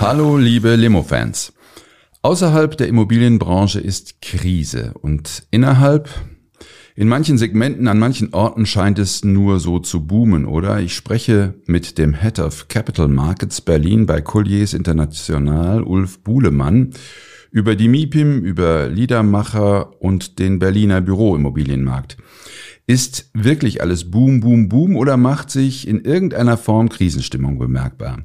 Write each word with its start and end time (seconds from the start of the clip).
Hallo 0.00 0.36
liebe 0.36 0.76
Limo-Fans. 0.76 1.54
Außerhalb 2.20 2.76
der 2.76 2.86
Immobilienbranche 2.86 3.80
ist 3.80 4.20
Krise 4.20 4.92
und 5.00 5.44
innerhalb, 5.50 6.10
in 6.94 7.08
manchen 7.08 7.38
Segmenten, 7.38 7.88
an 7.88 7.98
manchen 7.98 8.34
Orten 8.34 8.66
scheint 8.66 8.98
es 8.98 9.24
nur 9.24 9.58
so 9.58 9.78
zu 9.78 10.06
boomen, 10.06 10.44
oder? 10.44 10.80
Ich 10.80 10.94
spreche 10.94 11.54
mit 11.66 11.96
dem 11.98 12.14
Head 12.14 12.38
of 12.38 12.68
Capital 12.68 13.08
Markets 13.08 13.62
Berlin 13.62 14.04
bei 14.04 14.20
Colliers 14.20 14.74
International, 14.74 15.82
Ulf 15.82 16.20
Buhlemann, 16.22 16.90
über 17.50 17.74
die 17.74 17.88
MIPIM, 17.88 18.42
über 18.44 18.88
Liedermacher 18.88 20.00
und 20.00 20.38
den 20.38 20.58
Berliner 20.58 21.00
Büroimmobilienmarkt. 21.00 22.18
Ist 22.86 23.30
wirklich 23.32 23.80
alles 23.80 24.10
Boom, 24.10 24.40
Boom, 24.40 24.68
Boom 24.68 24.94
oder 24.94 25.16
macht 25.16 25.50
sich 25.50 25.88
in 25.88 26.02
irgendeiner 26.02 26.56
Form 26.56 26.88
Krisenstimmung 26.88 27.58
bemerkbar? 27.58 28.22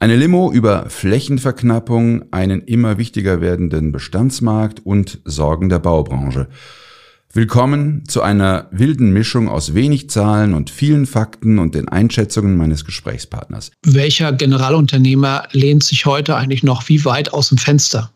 Eine 0.00 0.14
Limo 0.14 0.52
über 0.52 0.88
Flächenverknappung, 0.88 2.26
einen 2.30 2.62
immer 2.62 2.98
wichtiger 2.98 3.40
werdenden 3.40 3.90
Bestandsmarkt 3.90 4.86
und 4.86 5.18
Sorgen 5.24 5.68
der 5.68 5.80
Baubranche. 5.80 6.46
Willkommen 7.32 8.04
zu 8.06 8.22
einer 8.22 8.68
wilden 8.70 9.12
Mischung 9.12 9.48
aus 9.48 9.74
wenig 9.74 10.08
Zahlen 10.08 10.54
und 10.54 10.70
vielen 10.70 11.04
Fakten 11.04 11.58
und 11.58 11.74
den 11.74 11.88
Einschätzungen 11.88 12.56
meines 12.56 12.84
Gesprächspartners. 12.84 13.72
Welcher 13.84 14.32
Generalunternehmer 14.32 15.48
lehnt 15.50 15.82
sich 15.82 16.06
heute 16.06 16.36
eigentlich 16.36 16.62
noch 16.62 16.88
wie 16.88 17.04
weit 17.04 17.32
aus 17.32 17.48
dem 17.48 17.58
Fenster 17.58 18.12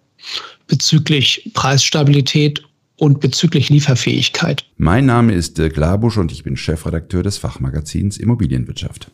bezüglich 0.69 1.51
Preisstabilität 1.53 2.63
und 2.95 3.19
bezüglich 3.19 3.71
Lieferfähigkeit? 3.71 4.65
Mein 4.77 5.07
Name 5.07 5.35
ist 5.35 5.59
Dirk 5.59 5.77
Labusch 5.77 6.17
und 6.17 6.31
ich 6.31 6.45
bin 6.45 6.57
Chefredakteur 6.57 7.25
des 7.25 7.39
Fachmagazins 7.39 8.19
Immobilienwirtschaft. 8.19 9.11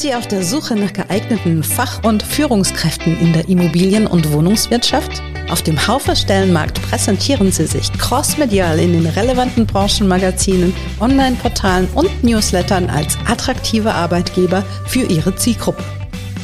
Sie 0.00 0.14
auf 0.14 0.28
der 0.28 0.44
Suche 0.44 0.76
nach 0.76 0.92
geeigneten 0.92 1.64
Fach- 1.64 2.04
und 2.04 2.22
Führungskräften 2.22 3.18
in 3.20 3.32
der 3.32 3.48
Immobilien- 3.48 4.06
und 4.06 4.32
Wohnungswirtschaft? 4.32 5.20
Auf 5.50 5.62
dem 5.62 5.88
Haufer 5.88 6.14
Stellenmarkt 6.14 6.80
präsentieren 6.82 7.50
Sie 7.50 7.66
sich 7.66 7.92
crossmedial 7.94 8.78
in 8.78 8.92
den 8.92 9.06
relevanten 9.06 9.66
Branchenmagazinen, 9.66 10.72
Online-Portalen 11.00 11.88
und 11.94 12.22
Newslettern 12.22 12.88
als 12.88 13.18
attraktive 13.26 13.92
Arbeitgeber 13.92 14.64
für 14.86 15.02
Ihre 15.02 15.34
Zielgruppe. 15.34 15.82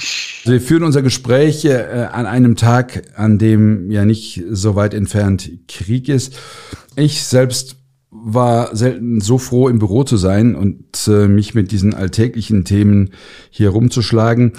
Wir 0.44 0.58
führen 0.58 0.84
unser 0.84 1.02
Gespräch 1.02 1.66
äh, 1.66 2.08
an 2.10 2.24
einem 2.24 2.56
Tag, 2.56 3.02
an 3.14 3.38
dem 3.38 3.90
ja 3.90 4.06
nicht 4.06 4.42
so 4.48 4.74
weit 4.74 4.94
entfernt 4.94 5.50
Krieg 5.68 6.08
ist. 6.08 6.40
Ich 6.96 7.24
selbst 7.24 7.76
war 8.10 8.74
selten 8.74 9.20
so 9.20 9.36
froh, 9.36 9.68
im 9.68 9.80
Büro 9.80 10.04
zu 10.04 10.16
sein 10.16 10.54
und 10.54 11.06
äh, 11.08 11.28
mich 11.28 11.54
mit 11.54 11.72
diesen 11.72 11.92
alltäglichen 11.92 12.64
Themen 12.64 13.10
hier 13.50 13.68
rumzuschlagen. 13.68 14.54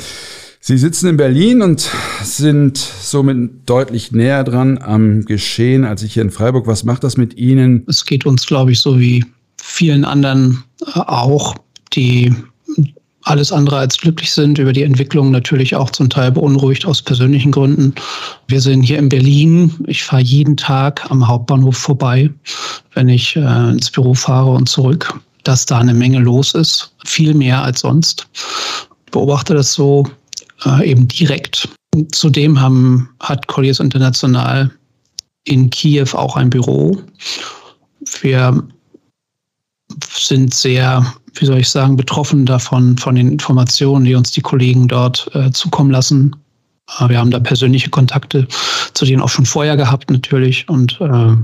Sie 0.61 0.77
sitzen 0.77 1.07
in 1.07 1.17
Berlin 1.17 1.61
und 1.61 1.89
sind 2.21 2.77
somit 2.77 3.51
deutlich 3.65 4.11
näher 4.11 4.43
dran 4.43 4.77
am 4.77 5.23
Geschehen 5.23 5.85
als 5.85 6.03
ich 6.03 6.13
hier 6.13 6.23
in 6.23 6.31
Freiburg. 6.31 6.67
Was 6.67 6.83
macht 6.83 7.03
das 7.03 7.15
mit 7.15 7.35
Ihnen? 7.37 7.83
Es 7.87 8.03
geht 8.03 8.25
uns, 8.25 8.45
glaube 8.45 8.73
ich, 8.73 8.81
so 8.81 8.99
wie 8.99 9.25
vielen 9.57 10.03
anderen 10.03 10.63
äh, 10.85 10.99
auch, 10.99 11.55
die 11.93 12.33
alles 13.23 13.51
andere 13.51 13.77
als 13.77 13.97
glücklich 13.97 14.31
sind, 14.31 14.57
über 14.57 14.73
die 14.73 14.83
Entwicklung 14.83 15.31
natürlich 15.31 15.75
auch 15.75 15.89
zum 15.91 16.09
Teil 16.09 16.31
beunruhigt 16.31 16.85
aus 16.85 17.01
persönlichen 17.01 17.51
Gründen. 17.51 17.93
Wir 18.47 18.59
sind 18.59 18.81
hier 18.81 18.97
in 18.97 19.09
Berlin. 19.09 19.73
Ich 19.87 20.03
fahre 20.03 20.23
jeden 20.23 20.57
Tag 20.57 21.09
am 21.09 21.25
Hauptbahnhof 21.27 21.77
vorbei, 21.77 22.29
wenn 22.93 23.07
ich 23.07 23.35
äh, 23.35 23.69
ins 23.69 23.91
Büro 23.91 24.13
fahre 24.13 24.51
und 24.51 24.67
zurück, 24.67 25.13
dass 25.43 25.65
da 25.65 25.79
eine 25.79 25.93
Menge 25.93 26.19
los 26.19 26.53
ist. 26.53 26.93
Viel 27.05 27.33
mehr 27.33 27.63
als 27.63 27.81
sonst. 27.81 28.27
Ich 29.05 29.11
beobachte 29.11 29.53
das 29.53 29.73
so, 29.73 30.05
äh, 30.65 30.89
eben 30.89 31.07
direkt. 31.07 31.69
Zudem 32.11 32.59
haben, 32.59 33.09
hat 33.19 33.47
Colliers 33.47 33.79
International 33.79 34.71
in 35.45 35.69
Kiew 35.69 36.09
auch 36.13 36.35
ein 36.35 36.49
Büro. 36.49 36.97
Wir 38.21 38.63
sind 40.11 40.53
sehr, 40.53 41.13
wie 41.33 41.45
soll 41.45 41.59
ich 41.59 41.69
sagen, 41.69 41.95
betroffen 41.97 42.45
davon, 42.45 42.97
von 42.97 43.15
den 43.15 43.31
Informationen, 43.31 44.05
die 44.05 44.15
uns 44.15 44.31
die 44.31 44.41
Kollegen 44.41 44.87
dort 44.87 45.29
äh, 45.33 45.51
zukommen 45.51 45.91
lassen. 45.91 46.35
Äh, 46.99 47.09
wir 47.09 47.19
haben 47.19 47.31
da 47.31 47.39
persönliche 47.39 47.89
Kontakte 47.89 48.47
zu 48.93 49.05
denen 49.05 49.21
auch 49.21 49.29
schon 49.29 49.45
vorher 49.45 49.77
gehabt, 49.77 50.09
natürlich. 50.09 50.67
Und 50.69 50.99
äh, 51.01 51.35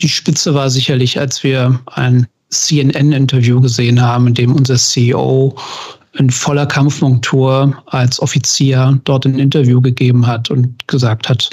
die 0.00 0.08
Spitze 0.08 0.54
war 0.54 0.70
sicherlich, 0.70 1.18
als 1.18 1.42
wir 1.42 1.80
ein 1.86 2.26
CNN-Interview 2.50 3.60
gesehen 3.60 4.00
haben, 4.00 4.28
in 4.28 4.34
dem 4.34 4.54
unser 4.54 4.76
CEO 4.76 5.56
in 6.18 6.30
voller 6.30 6.66
Kampfmontur 6.66 7.82
als 7.86 8.20
Offizier 8.20 8.98
dort 9.04 9.26
ein 9.26 9.38
Interview 9.38 9.80
gegeben 9.80 10.26
hat 10.26 10.50
und 10.50 10.86
gesagt 10.88 11.28
hat, 11.28 11.50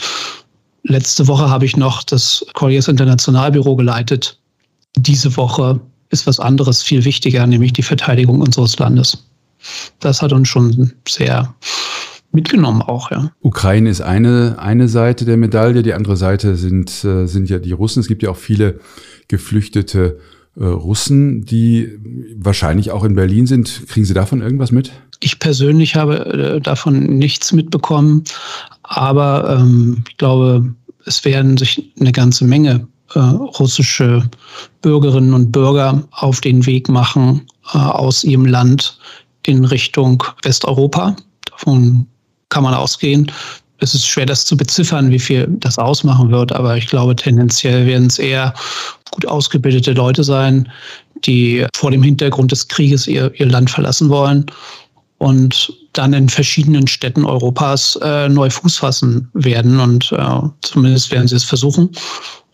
letzte 0.83 1.27
Woche 1.27 1.49
habe 1.49 1.65
ich 1.65 1.77
noch 1.77 2.03
das 2.03 2.45
Colliers 2.53 2.87
Internationalbüro 2.87 3.75
geleitet. 3.75 4.39
Diese 4.95 5.35
Woche 5.37 5.79
ist 6.09 6.27
was 6.27 6.39
anderes 6.39 6.81
viel 6.83 7.03
wichtiger, 7.05 7.45
nämlich 7.47 7.73
die 7.73 7.83
Verteidigung 7.83 8.41
unseres 8.41 8.77
Landes. 8.79 9.25
Das 9.99 10.21
hat 10.21 10.33
uns 10.33 10.47
schon 10.47 10.93
sehr 11.07 11.53
mitgenommen 12.31 12.81
auch, 12.81 13.11
ja. 13.11 13.31
Ukraine 13.41 13.89
ist 13.89 14.01
eine, 14.01 14.55
eine 14.57 14.87
Seite 14.87 15.23
der 15.23 15.37
Medaille, 15.37 15.83
die 15.83 15.93
andere 15.93 16.17
Seite 16.17 16.55
sind, 16.55 17.03
äh, 17.03 17.27
sind 17.27 17.49
ja 17.49 17.59
die 17.59 17.71
Russen. 17.71 17.99
Es 17.99 18.07
gibt 18.07 18.23
ja 18.23 18.31
auch 18.31 18.37
viele 18.37 18.79
geflüchtete 19.27 20.19
Russen, 20.55 21.45
die 21.45 21.89
wahrscheinlich 22.35 22.91
auch 22.91 23.03
in 23.03 23.15
Berlin 23.15 23.47
sind. 23.47 23.87
Kriegen 23.87 24.05
Sie 24.05 24.13
davon 24.13 24.41
irgendwas 24.41 24.71
mit? 24.71 24.91
Ich 25.19 25.39
persönlich 25.39 25.95
habe 25.95 26.25
äh, 26.25 26.61
davon 26.61 27.17
nichts 27.17 27.51
mitbekommen, 27.51 28.23
aber 28.83 29.57
ähm, 29.59 30.03
ich 30.07 30.17
glaube, 30.17 30.73
es 31.05 31.25
werden 31.25 31.57
sich 31.57 31.91
eine 31.99 32.11
ganze 32.11 32.45
Menge 32.45 32.87
äh, 33.15 33.19
russische 33.19 34.29
Bürgerinnen 34.81 35.33
und 35.33 35.51
Bürger 35.51 36.03
auf 36.11 36.41
den 36.41 36.65
Weg 36.65 36.89
machen 36.89 37.41
äh, 37.73 37.77
aus 37.77 38.23
ihrem 38.23 38.45
Land 38.45 38.97
in 39.45 39.65
Richtung 39.65 40.23
Westeuropa. 40.43 41.15
Davon 41.49 42.07
kann 42.49 42.63
man 42.63 42.73
ausgehen. 42.73 43.31
Es 43.79 43.93
ist 43.93 44.07
schwer, 44.07 44.25
das 44.25 44.45
zu 44.45 44.55
beziffern, 44.55 45.11
wie 45.11 45.19
viel 45.19 45.47
das 45.49 45.77
ausmachen 45.77 46.31
wird, 46.31 46.51
aber 46.51 46.77
ich 46.77 46.87
glaube, 46.87 47.15
tendenziell 47.15 47.85
werden 47.85 48.07
es 48.07 48.19
eher 48.19 48.53
gut 49.11 49.25
ausgebildete 49.25 49.93
Leute 49.93 50.23
sein, 50.23 50.71
die 51.25 51.65
vor 51.75 51.91
dem 51.91 52.03
Hintergrund 52.03 52.51
des 52.51 52.67
Krieges 52.67 53.07
ihr, 53.07 53.31
ihr 53.39 53.45
Land 53.45 53.69
verlassen 53.69 54.09
wollen 54.09 54.45
und 55.17 55.73
dann 55.93 56.13
in 56.13 56.27
verschiedenen 56.27 56.87
Städten 56.87 57.25
Europas 57.25 57.97
äh, 58.01 58.27
neu 58.27 58.49
Fuß 58.49 58.77
fassen 58.77 59.29
werden. 59.33 59.79
Und 59.79 60.11
äh, 60.11 60.39
zumindest 60.61 61.11
werden 61.11 61.27
sie 61.27 61.35
es 61.35 61.43
versuchen. 61.43 61.89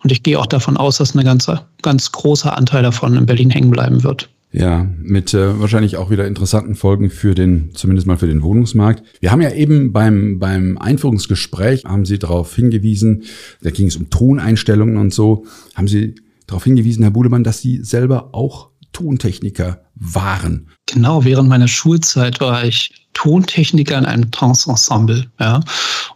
Und 0.04 0.12
ich 0.12 0.24
gehe 0.24 0.40
auch 0.40 0.46
davon 0.46 0.78
aus, 0.78 0.98
dass 0.98 1.16
ein 1.16 1.24
ganzer, 1.24 1.68
ganz 1.82 2.12
großer 2.12 2.56
Anteil 2.56 2.84
davon 2.84 3.16
in 3.16 3.26
Berlin 3.26 3.50
hängen 3.50 3.72
bleiben 3.72 4.04
wird. 4.04 4.30
Ja, 4.52 4.88
mit 5.00 5.34
äh, 5.36 5.60
wahrscheinlich 5.60 5.98
auch 5.98 6.10
wieder 6.10 6.26
interessanten 6.26 6.74
Folgen 6.74 7.12
für 7.12 7.36
den, 7.36 7.70
zumindest 7.76 8.08
mal 8.08 8.18
für 8.18 8.28
den 8.28 8.42
Wohnungsmarkt. 8.42 9.04
Wir 9.20 9.32
haben 9.32 9.42
ja 9.42 9.52
eben 9.52 9.94
beim, 9.94 10.40
beim 10.40 10.78
Einführungsgespräch, 10.80 11.86
haben 11.86 12.06
Sie 12.06 12.18
darauf 12.18 12.56
hingewiesen, 12.56 13.24
da 13.62 13.70
ging 13.70 13.88
es 13.88 13.96
um 13.96 14.10
Toneinstellungen 14.10 14.98
und 14.98 15.14
so, 15.14 15.46
haben 15.76 15.88
Sie 15.88 16.16
darauf 16.48 16.64
hingewiesen, 16.64 17.04
Herr 17.04 17.12
Buhlemann, 17.12 17.44
dass 17.44 17.62
Sie 17.62 17.84
selber 17.84 18.30
auch 18.34 18.70
Tontechniker 18.92 19.82
waren. 19.94 20.68
Genau, 20.88 21.24
während 21.24 21.48
meiner 21.48 21.68
Schulzeit 21.68 22.42
war 22.42 22.66
ich 22.66 23.08
Tontechniker 23.14 23.98
in 24.00 24.06
einem 24.06 24.32
Trance-Ensemble. 24.32 25.28
Ja. 25.40 25.58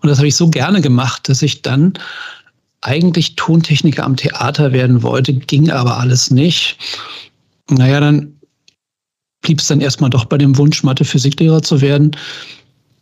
Und 0.02 0.10
das 0.10 0.18
habe 0.18 0.28
ich 0.28 0.36
so 0.36 0.50
gerne 0.50 0.82
gemacht, 0.82 1.30
dass 1.30 1.44
ich 1.44 1.62
dann 1.62 1.94
eigentlich 2.82 3.36
Tontechniker 3.36 4.04
am 4.04 4.16
Theater 4.16 4.74
werden 4.74 5.04
wollte, 5.04 5.34
ging 5.34 5.70
aber 5.70 6.00
alles 6.00 6.32
nicht. 6.32 6.78
Naja, 7.70 8.00
dann 8.00 8.34
blieb 9.42 9.60
es 9.60 9.68
dann 9.68 9.82
erstmal 9.82 10.10
doch 10.10 10.26
bei 10.26 10.38
dem 10.38 10.58
Wunsch, 10.58 10.84
Mathe-Physiklehrer 10.84 11.62
zu 11.62 11.82
werden. 11.82 12.12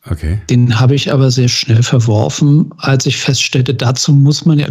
Okay. 0.10 0.42
Den 0.50 0.80
habe 0.80 0.96
ich 0.96 1.12
aber 1.14 1.30
sehr 1.30 1.48
schnell 1.48 1.84
verworfen, 1.84 2.72
als 2.78 3.06
ich 3.06 3.18
feststellte, 3.18 3.74
dazu 3.74 4.14
muss 4.14 4.46
man 4.46 4.60
ja, 4.60 4.68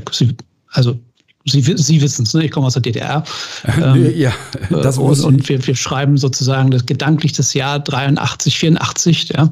also 0.73 0.99
Sie, 1.47 1.63
Sie 1.63 2.03
wissen 2.03 2.25
es, 2.25 2.35
ne? 2.35 2.45
ich 2.45 2.51
komme 2.51 2.67
aus 2.67 2.75
der 2.75 2.83
DDR. 2.83 3.25
Ähm, 3.81 4.13
ja, 4.17 4.33
das 4.69 4.99
und, 4.99 5.21
und 5.21 5.49
wir, 5.49 5.67
wir 5.67 5.75
schreiben 5.75 6.19
sozusagen 6.19 6.71
das 6.71 6.85
gedanklich 6.85 7.33
das 7.33 7.55
Jahr 7.55 7.79
83, 7.81 8.59
84. 8.59 9.31
Ja. 9.31 9.49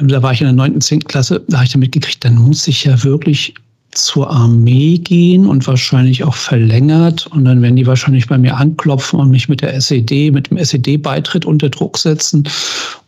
Da 0.00 0.22
war 0.22 0.32
ich 0.32 0.40
in 0.40 0.46
der 0.46 0.54
9., 0.54 0.80
10. 0.80 1.04
Klasse, 1.04 1.44
da 1.48 1.58
habe 1.58 1.66
ich 1.66 1.72
damit 1.72 1.92
gekriegt, 1.92 2.24
dann 2.24 2.36
muss 2.36 2.66
ich 2.66 2.84
ja 2.84 3.04
wirklich 3.04 3.54
zur 3.98 4.30
Armee 4.30 4.98
gehen 4.98 5.46
und 5.46 5.66
wahrscheinlich 5.66 6.24
auch 6.24 6.34
verlängert. 6.34 7.26
Und 7.26 7.44
dann 7.44 7.62
werden 7.62 7.76
die 7.76 7.86
wahrscheinlich 7.86 8.26
bei 8.26 8.38
mir 8.38 8.56
anklopfen 8.56 9.18
und 9.18 9.30
mich 9.30 9.48
mit 9.48 9.60
der 9.60 9.74
SED, 9.74 10.30
mit 10.30 10.50
dem 10.50 10.56
SED-Beitritt 10.56 11.44
unter 11.44 11.68
Druck 11.68 11.98
setzen. 11.98 12.48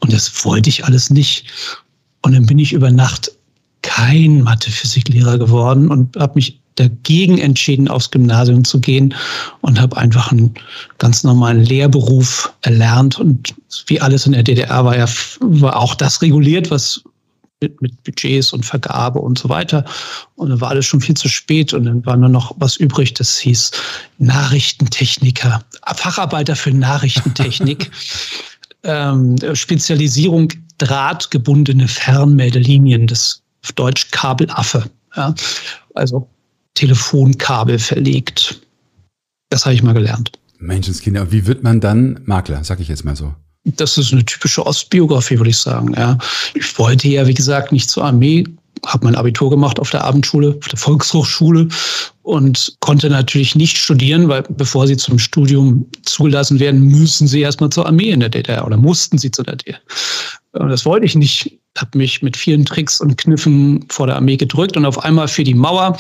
Und 0.00 0.12
das 0.12 0.44
wollte 0.44 0.69
ich 0.69 0.84
alles 0.84 1.10
nicht. 1.10 1.46
Und 2.22 2.34
dann 2.34 2.46
bin 2.46 2.58
ich 2.58 2.72
über 2.72 2.90
Nacht 2.90 3.31
kein 3.82 4.42
Mathe-Physiklehrer 4.42 5.38
geworden 5.38 5.88
und 5.88 6.16
habe 6.16 6.34
mich 6.34 6.60
dagegen 6.75 7.38
entschieden, 7.38 7.88
aufs 7.88 8.10
Gymnasium 8.10 8.64
zu 8.64 8.81
gehen 8.81 9.14
und 9.60 9.81
habe 9.81 9.96
einfach 9.96 10.32
einen 10.32 10.54
ganz 10.98 11.25
normalen 11.25 11.64
Lehrberuf 11.64 12.52
erlernt. 12.62 13.19
Und 13.19 13.54
wie 13.87 14.00
alles 14.00 14.26
in 14.26 14.32
der 14.32 14.42
DDR 14.42 14.84
war 14.84 14.96
ja 14.96 15.06
war 15.40 15.76
auch 15.76 15.94
das 15.94 16.22
reguliert, 16.22 16.70
was 16.70 17.02
mit, 17.61 17.81
mit 17.83 18.03
Budgets 18.05 18.53
und 18.53 18.65
Vergabe 18.65 19.21
und 19.21 19.39
so 19.39 19.49
weiter. 19.49 19.85
Und 20.37 20.51
dann 20.51 20.61
war 20.61 20.71
alles 20.71 20.87
schon 20.87 21.01
viel 21.01 21.17
zu 21.17 21.29
spät 21.29 21.73
und 21.73 21.85
dann 21.85 22.05
war 22.07 22.17
nur 22.17 22.29
noch 22.29 22.55
was 22.59 22.77
übrig, 22.77 23.15
das 23.15 23.39
hieß 23.39 23.71
Nachrichtentechniker, 24.19 25.62
Facharbeiter 25.95 26.57
für 26.57 26.73
Nachrichtentechnik, 26.73 27.91
ähm, 28.83 29.37
Spezialisierung 29.55 30.53
drahtgebundene 30.79 31.87
Fernmeldelinien, 31.87 33.07
das 33.07 33.43
auf 33.62 33.73
Deutsch 33.73 34.11
Kabelaffe. 34.11 34.91
Ja? 35.17 35.35
Also 35.95 36.29
Telefonkabel 36.75 37.79
verlegt. 37.79 38.61
Das 39.51 39.67
habe 39.67 39.75
ich 39.75 39.83
mal 39.83 39.93
gelernt. 39.93 40.33
Menschenskinder, 40.59 41.31
wie 41.33 41.47
wird 41.47 41.62
man 41.62 41.81
dann 41.81 42.21
Makler, 42.25 42.65
sag 42.65 42.81
ich 42.81 42.89
jetzt 42.89 43.05
mal 43.05 43.17
so? 43.17 43.35
Das 43.65 43.99
ist 43.99 44.12
eine 44.12 44.25
typische 44.25 44.65
Ostbiografie, 44.65 45.39
würde 45.39 45.51
ich 45.51 45.59
sagen. 45.59 45.95
Ja. 45.95 46.17
Ich 46.55 46.79
wollte 46.79 47.09
ja, 47.09 47.27
wie 47.27 47.35
gesagt, 47.35 47.73
nicht 47.73 47.91
zur 47.91 48.05
Armee, 48.05 48.45
habe 48.87 49.05
mein 49.05 49.15
Abitur 49.15 49.51
gemacht 49.51 49.79
auf 49.79 49.91
der 49.91 50.05
Abendschule, 50.05 50.57
auf 50.59 50.69
der 50.69 50.79
Volkshochschule 50.79 51.69
und 52.23 52.77
konnte 52.81 53.11
natürlich 53.11 53.55
nicht 53.55 53.77
studieren, 53.77 54.29
weil 54.29 54.43
bevor 54.43 54.87
sie 54.87 54.97
zum 54.97 55.19
Studium 55.19 55.87
zugelassen 56.03 56.59
werden, 56.61 56.81
müssen 56.81 57.27
sie 57.27 57.41
erstmal 57.41 57.71
zur 57.71 57.87
Armee 57.87 58.11
in 58.11 58.21
der 58.21 58.31
DDR 58.31 58.65
oder 58.67 58.77
mussten 58.77 59.19
sie 59.19 59.31
zur 59.31 59.45
DDR. 59.45 59.79
Und 60.53 60.69
das 60.69 60.85
wollte 60.85 61.07
ich 61.07 61.15
nicht. 61.15 61.59
Habe 61.79 61.99
mich 61.99 62.21
mit 62.21 62.37
vielen 62.37 62.65
Tricks 62.65 63.01
und 63.01 63.17
Kniffen 63.17 63.85
vor 63.91 64.09
der 64.09 64.17
Armee 64.17 64.37
gedrückt 64.37 64.77
und 64.77 64.85
auf 64.85 64.99
einmal 65.05 65.29
für 65.29 65.45
die 65.45 65.55
Mauer. 65.55 65.97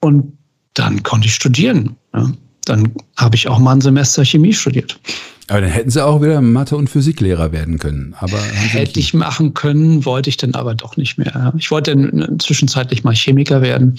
Und 0.00 0.36
dann 0.74 1.02
konnte 1.04 1.28
ich 1.28 1.34
studieren. 1.34 1.96
Ja. 2.12 2.32
Dann 2.64 2.92
habe 3.16 3.36
ich 3.36 3.46
auch 3.46 3.60
mal 3.60 3.76
ein 3.76 3.80
Semester 3.80 4.24
Chemie 4.24 4.52
studiert. 4.52 4.98
Aber 5.48 5.60
dann 5.60 5.70
hätten 5.70 5.90
sie 5.90 6.04
auch 6.04 6.20
wieder 6.22 6.40
Mathe- 6.40 6.76
und 6.76 6.90
Physiklehrer 6.90 7.52
werden 7.52 7.78
können. 7.78 8.14
Aber 8.18 8.38
Hätte 8.38 8.98
ich 8.98 9.14
machen 9.14 9.54
können, 9.54 10.04
wollte 10.04 10.28
ich 10.28 10.36
dann 10.36 10.54
aber 10.54 10.74
doch 10.74 10.96
nicht 10.96 11.18
mehr. 11.18 11.52
Ich 11.56 11.70
wollte 11.70 11.96
dann 11.96 12.38
zwischenzeitlich 12.40 13.04
mal 13.04 13.14
Chemiker 13.14 13.62
werden. 13.62 13.96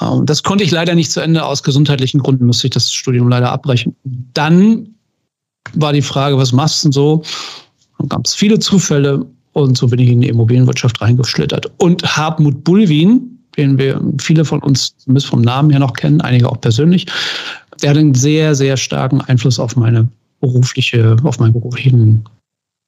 Ähm, 0.00 0.24
das 0.24 0.42
konnte 0.42 0.62
ich 0.62 0.70
leider 0.70 0.94
nicht 0.94 1.10
zu 1.10 1.20
Ende. 1.20 1.44
Aus 1.44 1.62
gesundheitlichen 1.62 2.20
Gründen 2.20 2.46
musste 2.46 2.68
ich 2.68 2.72
das 2.72 2.92
Studium 2.92 3.28
leider 3.28 3.50
abbrechen. 3.50 3.96
Dann 4.34 4.94
war 5.74 5.92
die 5.92 6.02
Frage, 6.02 6.38
was 6.38 6.52
machst 6.52 6.84
du 6.84 6.88
denn 6.88 6.92
so? 6.92 7.22
Dann 7.98 8.08
gab 8.08 8.26
es 8.26 8.34
viele 8.34 8.58
Zufälle 8.60 9.26
und 9.52 9.76
so 9.76 9.88
bin 9.88 9.98
ich 9.98 10.08
in 10.08 10.20
die 10.20 10.28
Immobilienwirtschaft 10.28 11.00
reingeschlittert. 11.00 11.70
Und 11.78 12.04
Hartmut 12.16 12.62
Bulwin, 12.62 13.38
den 13.56 13.76
wir 13.76 14.00
viele 14.20 14.44
von 14.44 14.60
uns 14.60 14.96
zumindest 14.98 15.26
vom 15.26 15.42
Namen 15.42 15.70
her 15.70 15.80
noch 15.80 15.94
kennen, 15.94 16.20
einige 16.20 16.48
auch 16.48 16.60
persönlich, 16.60 17.06
der 17.82 17.90
hat 17.90 17.96
einen 17.96 18.14
sehr, 18.14 18.54
sehr 18.54 18.76
starken 18.76 19.20
Einfluss 19.20 19.58
auf 19.58 19.74
meine 19.74 20.08
berufliche, 20.40 21.16
auf 21.22 21.38
meinen 21.38 21.52
beruflichen 21.52 22.24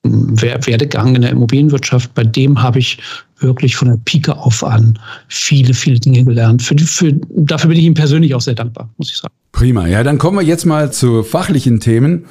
Werdegang 0.02 1.14
in 1.14 1.22
der 1.22 1.30
Immobilienwirtschaft. 1.30 2.14
Bei 2.14 2.24
dem 2.24 2.62
habe 2.62 2.78
ich 2.78 2.98
wirklich 3.38 3.76
von 3.76 3.88
der 3.88 3.98
Pike 4.04 4.36
auf 4.36 4.64
an 4.64 4.98
viele, 5.28 5.74
viele 5.74 5.98
Dinge 5.98 6.24
gelernt. 6.24 6.62
Für, 6.62 6.76
für, 6.78 7.12
dafür 7.36 7.68
bin 7.68 7.78
ich 7.78 7.84
ihm 7.84 7.94
persönlich 7.94 8.34
auch 8.34 8.40
sehr 8.40 8.54
dankbar, 8.54 8.88
muss 8.96 9.10
ich 9.10 9.18
sagen. 9.18 9.34
Prima. 9.52 9.86
Ja, 9.86 10.02
dann 10.02 10.18
kommen 10.18 10.38
wir 10.38 10.44
jetzt 10.44 10.64
mal 10.64 10.92
zu 10.92 11.22
fachlichen 11.22 11.80
Themen. 11.80 12.26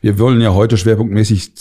Wir 0.00 0.18
wollen 0.18 0.40
ja 0.40 0.52
heute 0.54 0.76
schwerpunktmäßig 0.76 1.52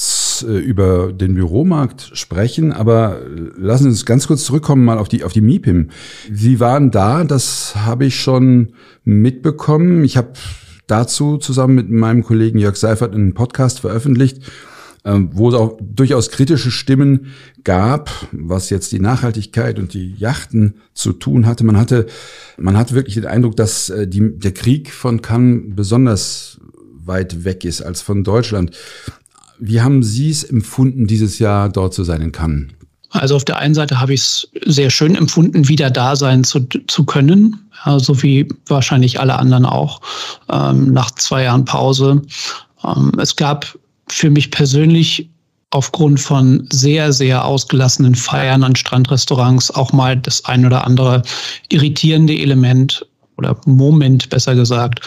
äh, 0.43 0.57
über 0.57 1.11
den 1.11 1.35
Büromarkt 1.35 2.11
sprechen, 2.13 2.71
aber 2.71 3.19
lassen 3.57 3.83
Sie 3.83 3.89
uns 3.89 4.05
ganz 4.05 4.27
kurz 4.27 4.45
zurückkommen 4.45 4.83
mal 4.83 4.97
auf 4.97 5.09
die, 5.09 5.23
auf 5.23 5.33
die 5.33 5.41
MIPIM. 5.41 5.89
Sie 6.31 6.59
waren 6.59 6.91
da, 6.91 7.23
das 7.23 7.75
habe 7.75 8.05
ich 8.05 8.19
schon 8.19 8.73
mitbekommen. 9.03 10.03
Ich 10.03 10.17
habe 10.17 10.33
dazu 10.87 11.37
zusammen 11.37 11.75
mit 11.75 11.89
meinem 11.89 12.23
Kollegen 12.23 12.59
Jörg 12.59 12.75
Seifert 12.75 13.13
einen 13.13 13.33
Podcast 13.33 13.79
veröffentlicht, 13.79 14.41
ähm, 15.03 15.29
wo 15.33 15.49
es 15.49 15.55
auch 15.55 15.77
durchaus 15.81 16.29
kritische 16.29 16.71
Stimmen 16.71 17.27
gab, 17.63 18.09
was 18.31 18.69
jetzt 18.69 18.91
die 18.91 18.99
Nachhaltigkeit 18.99 19.79
und 19.79 19.93
die 19.93 20.15
Yachten 20.17 20.75
zu 20.93 21.13
tun 21.13 21.45
hatte. 21.45 21.63
Man 21.63 21.77
hatte, 21.77 22.07
man 22.57 22.77
hatte 22.77 22.95
wirklich 22.95 23.15
den 23.15 23.25
Eindruck, 23.25 23.55
dass 23.55 23.89
äh, 23.89 24.07
die, 24.07 24.37
der 24.37 24.53
Krieg 24.53 24.91
von 24.91 25.21
Cannes 25.21 25.75
besonders 25.75 26.59
weit 27.05 27.45
weg 27.45 27.65
ist 27.65 27.81
als 27.81 28.01
von 28.01 28.23
Deutschland. 28.23 28.75
Wie 29.59 29.81
haben 29.81 30.03
Sie 30.03 30.29
es 30.29 30.43
empfunden, 30.43 31.07
dieses 31.07 31.39
Jahr 31.39 31.69
dort 31.69 31.93
zu 31.93 32.03
sein 32.03 32.21
in 32.21 32.31
Cannes? 32.31 32.67
Also 33.15 33.35
auf 33.35 33.45
der 33.45 33.57
einen 33.57 33.73
Seite 33.73 33.99
habe 33.99 34.13
ich 34.13 34.21
es 34.21 34.47
sehr 34.65 34.89
schön 34.89 35.15
empfunden, 35.15 35.67
wieder 35.67 35.89
da 35.89 36.15
sein 36.15 36.43
zu, 36.43 36.61
zu 36.87 37.05
können, 37.05 37.69
ja, 37.85 37.99
so 37.99 38.21
wie 38.21 38.47
wahrscheinlich 38.67 39.19
alle 39.19 39.37
anderen 39.37 39.65
auch, 39.65 40.01
ähm, 40.49 40.91
nach 40.91 41.11
zwei 41.11 41.43
Jahren 41.43 41.65
Pause. 41.65 42.21
Ähm, 42.83 43.11
es 43.19 43.35
gab 43.35 43.77
für 44.07 44.29
mich 44.29 44.51
persönlich 44.51 45.29
aufgrund 45.71 46.19
von 46.19 46.67
sehr, 46.71 47.11
sehr 47.11 47.43
ausgelassenen 47.43 48.15
Feiern 48.15 48.63
an 48.63 48.75
Strandrestaurants 48.75 49.71
auch 49.71 49.91
mal 49.91 50.15
das 50.15 50.45
ein 50.45 50.65
oder 50.65 50.85
andere 50.85 51.21
irritierende 51.69 52.33
Element 52.33 53.05
oder 53.37 53.59
Moment, 53.65 54.29
besser 54.29 54.55
gesagt, 54.55 55.01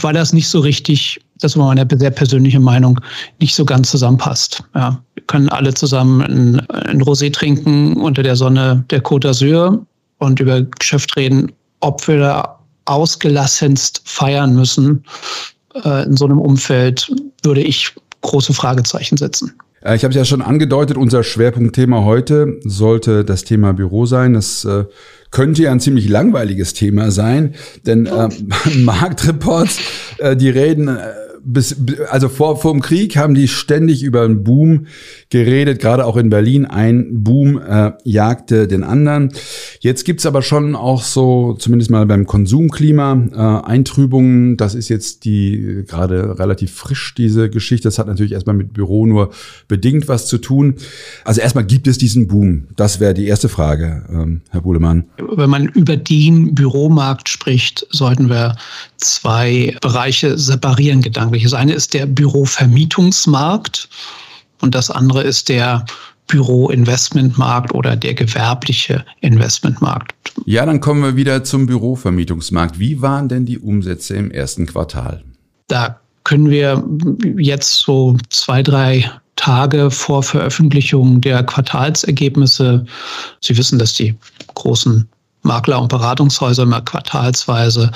war 0.00 0.12
das 0.12 0.32
nicht 0.32 0.48
so 0.48 0.60
richtig, 0.60 1.20
das 1.40 1.56
war 1.56 1.66
meine 1.66 1.86
sehr 1.98 2.10
persönliche 2.10 2.60
Meinung, 2.60 3.00
nicht 3.40 3.54
so 3.54 3.64
ganz 3.64 3.90
zusammenpasst. 3.90 4.62
Ja, 4.74 5.02
wir 5.14 5.22
können 5.24 5.48
alle 5.48 5.74
zusammen 5.74 6.22
ein, 6.22 6.60
ein 6.70 7.02
Rosé 7.02 7.32
trinken 7.32 7.96
unter 7.96 8.22
der 8.22 8.36
Sonne 8.36 8.84
der 8.90 9.02
Côte 9.02 9.28
d'Azur 9.28 9.84
und 10.18 10.40
über 10.40 10.62
Geschäft 10.62 11.16
reden, 11.16 11.52
ob 11.80 12.06
wir 12.08 12.18
da 12.18 12.58
ausgelassenst 12.86 14.02
feiern 14.04 14.54
müssen. 14.54 15.04
Äh, 15.84 16.04
in 16.04 16.16
so 16.16 16.24
einem 16.24 16.38
Umfeld 16.38 17.10
würde 17.42 17.62
ich 17.62 17.94
große 18.22 18.54
Fragezeichen 18.54 19.16
setzen. 19.16 19.52
Äh, 19.84 19.96
ich 19.96 20.04
habe 20.04 20.12
es 20.12 20.16
ja 20.16 20.24
schon 20.24 20.42
angedeutet, 20.42 20.96
unser 20.96 21.22
Schwerpunktthema 21.22 22.04
heute 22.04 22.58
sollte 22.64 23.24
das 23.24 23.44
Thema 23.44 23.72
Büro 23.72 24.06
sein. 24.06 24.34
Das 24.34 24.64
äh, 24.64 24.84
könnte 25.32 25.64
ja 25.64 25.72
ein 25.72 25.80
ziemlich 25.80 26.08
langweiliges 26.08 26.74
Thema 26.74 27.10
sein, 27.10 27.54
denn 27.84 28.06
äh, 28.06 28.28
Marktreports, 28.78 29.80
äh, 30.18 30.36
die 30.36 30.50
reden 30.50 30.88
äh, 30.88 31.00
bis, 31.44 31.76
also 32.10 32.28
vor, 32.28 32.56
vor 32.56 32.72
dem 32.72 32.80
Krieg 32.80 33.16
haben 33.16 33.34
die 33.34 33.48
ständig 33.48 34.02
über 34.02 34.22
einen 34.22 34.44
Boom 34.44 34.86
geredet, 35.30 35.80
gerade 35.80 36.04
auch 36.04 36.16
in 36.16 36.30
Berlin. 36.30 36.66
Ein 36.66 37.22
Boom 37.22 37.60
äh, 37.60 37.92
jagte 38.04 38.68
den 38.68 38.84
anderen. 38.84 39.32
Jetzt 39.80 40.04
gibt's 40.04 40.26
aber 40.26 40.42
schon 40.42 40.74
auch 40.74 41.02
so, 41.02 41.54
zumindest 41.58 41.90
mal 41.90 42.06
beim 42.06 42.26
Konsumklima, 42.26 43.28
äh, 43.32 43.66
Eintrübungen. 43.68 44.56
Das 44.56 44.74
ist 44.74 44.88
jetzt 44.88 45.24
die 45.24 45.84
gerade 45.86 46.38
relativ 46.38 46.72
frisch, 46.72 47.14
diese 47.16 47.50
Geschichte. 47.50 47.88
Das 47.88 47.98
hat 47.98 48.06
natürlich 48.06 48.32
erstmal 48.32 48.56
mit 48.56 48.72
Büro 48.72 49.06
nur 49.06 49.30
bedingt 49.68 50.08
was 50.08 50.26
zu 50.26 50.38
tun. 50.38 50.76
Also 51.24 51.40
erstmal 51.40 51.64
gibt 51.64 51.86
es 51.86 51.98
diesen 51.98 52.28
Boom. 52.28 52.68
Das 52.76 53.00
wäre 53.00 53.14
die 53.14 53.26
erste 53.26 53.48
Frage, 53.48 54.04
ähm, 54.10 54.42
Herr 54.50 54.62
Buhlemann. 54.62 55.04
Wenn 55.18 55.50
man 55.50 55.66
über 55.68 55.96
den 55.96 56.54
Büromarkt 56.54 57.28
spricht, 57.28 57.86
sollten 57.90 58.28
wir 58.28 58.56
zwei 58.96 59.76
Bereiche 59.80 60.38
separieren 60.38 61.02
gedanklich. 61.32 61.42
Das 61.42 61.54
eine 61.54 61.74
ist 61.74 61.94
der 61.94 62.06
Bürovermietungsmarkt. 62.06 63.88
Und 64.60 64.74
das 64.74 64.90
andere 64.90 65.22
ist 65.22 65.48
der 65.48 65.84
Büroinvestmentmarkt 66.28 67.74
oder 67.74 67.96
der 67.96 68.14
gewerbliche 68.14 69.04
Investmentmarkt. 69.20 70.14
Ja, 70.46 70.64
dann 70.64 70.80
kommen 70.80 71.02
wir 71.02 71.16
wieder 71.16 71.44
zum 71.44 71.66
Bürovermietungsmarkt. 71.66 72.78
Wie 72.78 73.02
waren 73.02 73.28
denn 73.28 73.44
die 73.44 73.58
Umsätze 73.58 74.14
im 74.14 74.30
ersten 74.30 74.66
Quartal? 74.66 75.24
Da 75.66 76.00
können 76.24 76.48
wir 76.48 76.82
jetzt 77.36 77.80
so 77.80 78.16
zwei, 78.30 78.62
drei 78.62 79.10
Tage 79.36 79.90
vor 79.90 80.22
Veröffentlichung 80.22 81.20
der 81.20 81.42
Quartalsergebnisse, 81.42 82.86
Sie 83.40 83.56
wissen, 83.58 83.78
dass 83.78 83.94
die 83.94 84.14
großen 84.54 85.08
Makler- 85.42 85.82
und 85.82 85.88
Beratungshäuser 85.88 86.62
immer 86.62 86.80
quartalsweise 86.82 87.90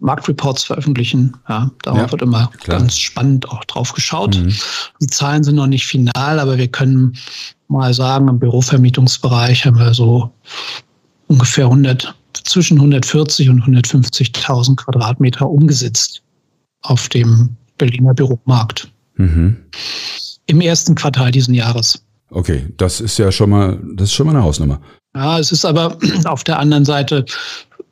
Marktreports 0.00 0.64
veröffentlichen. 0.64 1.36
Ja, 1.48 1.70
darauf 1.82 2.00
ja, 2.00 2.12
wird 2.12 2.22
immer 2.22 2.50
klar. 2.58 2.78
ganz 2.78 2.98
spannend 2.98 3.48
auch 3.48 3.64
drauf 3.64 3.92
geschaut. 3.92 4.36
Mhm. 4.36 4.54
Die 5.00 5.06
Zahlen 5.06 5.44
sind 5.44 5.56
noch 5.56 5.66
nicht 5.66 5.86
final, 5.86 6.38
aber 6.38 6.58
wir 6.58 6.68
können 6.68 7.16
mal 7.68 7.94
sagen, 7.94 8.28
im 8.28 8.38
Bürovermietungsbereich 8.38 9.66
haben 9.66 9.78
wir 9.78 9.94
so 9.94 10.30
ungefähr 11.28 11.66
100, 11.66 12.14
zwischen 12.44 12.78
140 12.78 13.48
und 13.48 13.62
150.000 13.62 14.76
Quadratmeter 14.76 15.48
umgesetzt 15.48 16.22
auf 16.82 17.08
dem 17.08 17.56
Berliner 17.78 18.14
Büromarkt. 18.14 18.90
Mhm. 19.16 19.56
Im 20.46 20.60
ersten 20.60 20.94
Quartal 20.94 21.30
diesen 21.30 21.54
Jahres. 21.54 22.02
Okay, 22.30 22.68
das 22.76 23.00
ist 23.00 23.18
ja 23.18 23.30
schon 23.32 23.50
mal, 23.50 23.78
das 23.94 24.08
ist 24.08 24.14
schon 24.14 24.26
mal 24.26 24.34
eine 24.34 24.42
Hausnummer. 24.42 24.80
Ja, 25.14 25.38
es 25.38 25.52
ist 25.52 25.64
aber 25.64 25.96
auf 26.24 26.44
der 26.44 26.58
anderen 26.58 26.84
Seite 26.84 27.24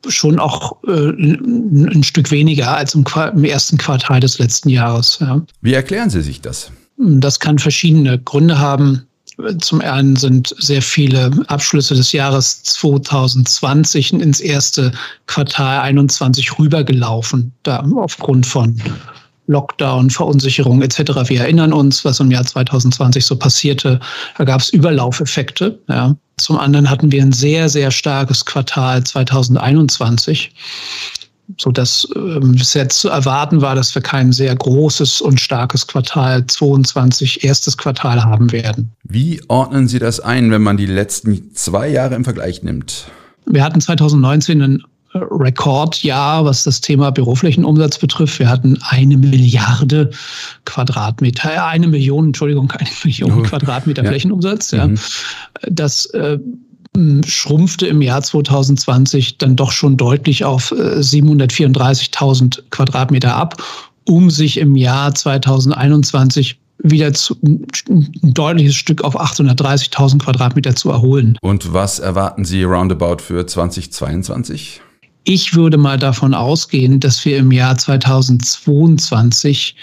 schon 0.07 0.39
auch 0.39 0.77
äh, 0.87 1.09
ein 1.09 2.03
Stück 2.03 2.31
weniger 2.31 2.75
als 2.75 2.95
im, 2.95 3.05
im, 3.33 3.43
ersten 3.43 3.77
Quartal 3.77 4.19
des 4.19 4.39
letzten 4.39 4.69
Jahres. 4.69 5.17
Ja. 5.19 5.41
Wie 5.61 5.73
erklären 5.73 6.09
Sie 6.09 6.21
sich 6.21 6.41
das? 6.41 6.71
Das 6.97 7.39
kann 7.39 7.59
verschiedene 7.59 8.19
Gründe 8.19 8.59
haben. 8.59 9.05
Zum 9.59 9.79
einen 9.79 10.17
sind 10.17 10.53
sehr 10.59 10.81
viele 10.81 11.31
Abschlüsse 11.47 11.95
des 11.95 12.11
Jahres 12.11 12.61
2020 12.63 14.13
ins 14.13 14.41
erste 14.41 14.91
Quartal 15.27 15.79
21 15.79 16.59
rübergelaufen, 16.59 17.53
da 17.63 17.79
aufgrund 17.95 18.45
von 18.45 18.81
Lockdown, 19.49 20.09
Verunsicherung 20.11 20.81
etc. 20.81 21.27
Wir 21.27 21.41
erinnern 21.41 21.73
uns, 21.73 22.05
was 22.05 22.19
im 22.19 22.29
Jahr 22.29 22.45
2020 22.45 23.25
so 23.25 23.35
passierte. 23.35 23.99
Da 24.37 24.43
gab 24.43 24.61
es 24.61 24.69
Überlaufeffekte. 24.69 25.79
Ja. 25.89 26.15
Zum 26.37 26.57
anderen 26.57 26.89
hatten 26.89 27.11
wir 27.11 27.21
ein 27.21 27.31
sehr, 27.31 27.67
sehr 27.67 27.91
starkes 27.91 28.45
Quartal 28.45 29.03
2021 29.03 30.53
so 31.57 31.71
dass 31.71 32.07
ähm, 32.15 32.51
bisher 32.51 32.89
zu 32.89 33.09
erwarten 33.09 33.61
war, 33.61 33.73
dass 33.73 33.95
wir 33.95 34.01
kein 34.01 34.31
sehr 34.31 34.55
großes 34.55 35.19
und 35.19 35.39
starkes 35.39 35.87
Quartal 35.87 36.45
22 36.45 37.43
erstes 37.43 37.75
Quartal 37.75 38.23
haben 38.23 38.51
werden. 38.51 38.91
Wie 39.03 39.41
ordnen 39.47 39.87
Sie 39.87 39.99
das 39.99 40.19
ein, 40.19 40.51
wenn 40.51 40.61
man 40.61 40.77
die 40.77 40.85
letzten 40.85 41.55
zwei 41.55 41.89
Jahre 41.89 42.13
im 42.15 42.23
Vergleich 42.23 42.61
nimmt? 42.61 43.07
Wir 43.47 43.63
hatten 43.63 43.81
2019 43.81 44.61
ein 44.61 44.83
Rekordjahr, 45.13 46.45
was 46.45 46.63
das 46.63 46.81
Thema 46.81 47.11
Büroflächenumsatz 47.11 47.97
betrifft. 47.97 48.37
Wir 48.39 48.49
hatten 48.49 48.77
eine 48.89 49.17
Milliarde 49.17 50.11
Quadratmeter, 50.65 51.53
äh, 51.53 51.57
eine 51.57 51.87
Million, 51.87 52.27
Entschuldigung, 52.27 52.71
eine 52.77 52.89
Million 53.03 53.43
Quadratmeter 53.43 54.03
ja. 54.03 54.09
Flächenumsatz. 54.09 54.71
Ja. 54.71 54.87
Mhm. 54.87 54.99
Das 55.67 56.05
äh, 56.07 56.37
schrumpfte 57.25 57.87
im 57.87 58.01
Jahr 58.01 58.21
2020 58.21 59.37
dann 59.37 59.55
doch 59.55 59.71
schon 59.71 59.97
deutlich 59.97 60.43
auf 60.43 60.71
734.000 60.71 62.59
äh, 62.59 62.61
Quadratmeter 62.69 63.35
ab, 63.35 63.61
um 64.05 64.29
sich 64.29 64.57
im 64.57 64.75
Jahr 64.75 65.13
2021 65.13 66.59
wieder 66.81 67.13
zu, 67.13 67.35
ein 67.41 67.65
deutliches 68.21 68.75
Stück 68.75 69.03
auf 69.03 69.19
830.000 69.19 70.19
Quadratmeter 70.19 70.75
zu 70.75 70.89
erholen. 70.89 71.37
Und 71.41 71.73
was 71.73 71.99
erwarten 71.99 72.45
Sie 72.45 72.63
roundabout 72.63 73.17
für 73.21 73.45
2022? 73.45 74.81
Ich 75.23 75.55
würde 75.55 75.77
mal 75.77 75.97
davon 75.97 76.33
ausgehen, 76.33 76.99
dass 76.99 77.23
wir 77.25 77.37
im 77.37 77.51
Jahr 77.51 77.77
2022 77.77 79.75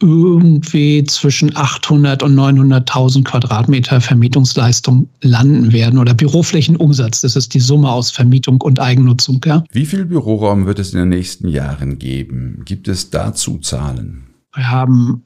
irgendwie 0.00 1.04
zwischen 1.04 1.56
800 1.56 2.22
und 2.22 2.34
900.000 2.34 3.24
Quadratmeter 3.24 4.00
Vermietungsleistung 4.00 5.08
landen 5.22 5.72
werden 5.72 5.98
oder 5.98 6.14
Büroflächenumsatz. 6.14 7.22
Das 7.22 7.36
ist 7.36 7.54
die 7.54 7.60
Summe 7.60 7.90
aus 7.90 8.10
Vermietung 8.10 8.60
und 8.60 8.80
Eigennutzung. 8.80 9.40
Ja. 9.44 9.64
Wie 9.72 9.86
viel 9.86 10.04
Büroraum 10.04 10.66
wird 10.66 10.78
es 10.78 10.92
in 10.92 10.98
den 10.98 11.08
nächsten 11.10 11.48
Jahren 11.48 11.98
geben? 11.98 12.62
Gibt 12.64 12.88
es 12.88 13.10
dazu 13.10 13.58
Zahlen? 13.58 14.24
Wir 14.54 14.70
haben 14.70 15.22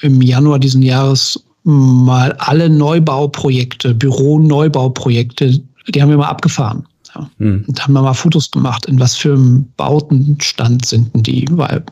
im 0.00 0.22
Januar 0.22 0.58
diesen 0.58 0.82
Jahres 0.82 1.44
mal 1.64 2.32
alle 2.38 2.70
Neubauprojekte, 2.70 3.94
Büroneubauprojekte, 3.94 5.60
die 5.88 6.02
haben 6.02 6.08
wir 6.08 6.16
mal 6.16 6.28
abgefahren. 6.28 6.86
Ja. 7.14 7.30
Hm. 7.38 7.64
Und 7.66 7.82
haben 7.82 7.92
wir 7.92 8.02
mal 8.02 8.14
Fotos 8.14 8.50
gemacht, 8.50 8.86
in 8.86 9.00
was 9.00 9.16
für 9.16 9.34
einem 9.34 9.66
Bautenstand 9.76 10.86
sind 10.86 11.14
denn 11.14 11.22
die, 11.22 11.46
weil 11.50 11.84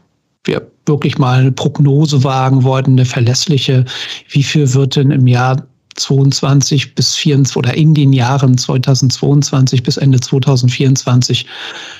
wir 0.44 0.66
wirklich 0.86 1.18
mal 1.18 1.40
eine 1.40 1.52
Prognose 1.52 2.24
wagen 2.24 2.62
wollten, 2.62 2.92
eine 2.92 3.04
verlässliche, 3.04 3.84
wie 4.30 4.42
viel 4.42 4.72
wird 4.74 4.96
denn 4.96 5.10
im 5.10 5.26
Jahr 5.26 5.66
22 5.98 6.94
bis 6.94 7.16
24 7.16 7.56
oder 7.56 7.74
in 7.74 7.92
den 7.92 8.12
Jahren 8.12 8.56
2022 8.56 9.82
bis 9.82 9.96
Ende 9.96 10.20
2024 10.20 11.46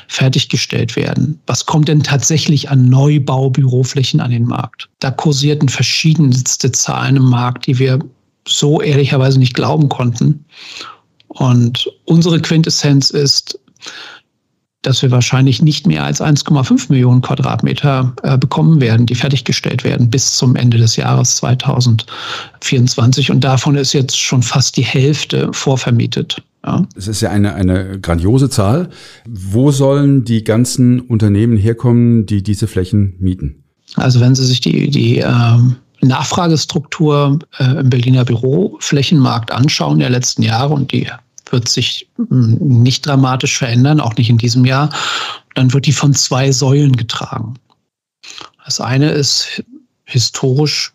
fertiggestellt 0.06 0.96
werden. 0.96 1.38
Was 1.46 1.66
kommt 1.66 1.88
denn 1.88 2.02
tatsächlich 2.02 2.70
an 2.70 2.88
Neubaubüroflächen 2.88 4.20
an 4.20 4.30
den 4.30 4.44
Markt? 4.44 4.88
Da 5.00 5.10
kursierten 5.10 5.68
verschiedenste 5.68 6.72
Zahlen 6.72 7.16
im 7.16 7.28
Markt, 7.28 7.66
die 7.66 7.78
wir 7.78 7.98
so 8.46 8.80
ehrlicherweise 8.80 9.38
nicht 9.38 9.54
glauben 9.54 9.88
konnten. 9.88 10.44
Und 11.28 11.90
unsere 12.04 12.40
Quintessenz 12.40 13.10
ist, 13.10 13.58
dass 14.82 15.02
wir 15.02 15.10
wahrscheinlich 15.10 15.60
nicht 15.60 15.86
mehr 15.86 16.04
als 16.04 16.20
1,5 16.20 16.86
Millionen 16.88 17.20
Quadratmeter 17.20 18.14
äh, 18.22 18.38
bekommen 18.38 18.80
werden, 18.80 19.06
die 19.06 19.14
fertiggestellt 19.14 19.84
werden 19.84 20.08
bis 20.08 20.36
zum 20.36 20.56
Ende 20.56 20.78
des 20.78 20.96
Jahres 20.96 21.36
2024. 21.36 23.30
Und 23.30 23.42
davon 23.42 23.76
ist 23.76 23.92
jetzt 23.92 24.18
schon 24.18 24.42
fast 24.42 24.76
die 24.76 24.84
Hälfte 24.84 25.50
vorvermietet. 25.52 26.42
Ja. 26.64 26.86
Es 26.96 27.08
ist 27.08 27.20
ja 27.20 27.30
eine, 27.30 27.54
eine 27.54 28.00
grandiose 28.00 28.50
Zahl. 28.50 28.90
Wo 29.26 29.72
sollen 29.72 30.24
die 30.24 30.44
ganzen 30.44 31.00
Unternehmen 31.00 31.56
herkommen, 31.56 32.26
die 32.26 32.42
diese 32.42 32.66
Flächen 32.66 33.14
mieten? 33.18 33.64
Also 33.94 34.20
wenn 34.20 34.34
Sie 34.34 34.44
sich 34.44 34.60
die, 34.60 34.90
die 34.90 35.18
ähm, 35.18 35.76
Nachfragestruktur 36.00 37.38
äh, 37.58 37.80
im 37.80 37.90
Berliner 37.90 38.24
Büroflächenmarkt 38.24 39.50
anschauen 39.50 39.98
der 39.98 40.10
letzten 40.10 40.42
Jahre 40.42 40.74
und 40.74 40.92
die 40.92 41.08
wird 41.50 41.68
sich 41.68 42.08
hm, 42.16 42.56
nicht 42.60 43.06
dramatisch 43.06 43.58
verändern, 43.58 44.00
auch 44.00 44.16
nicht 44.16 44.30
in 44.30 44.38
diesem 44.38 44.64
Jahr. 44.64 44.90
Dann 45.54 45.72
wird 45.72 45.86
die 45.86 45.92
von 45.92 46.14
zwei 46.14 46.52
Säulen 46.52 46.96
getragen. 46.96 47.54
Das 48.64 48.80
eine 48.80 49.10
ist 49.10 49.62
historisch 50.04 50.92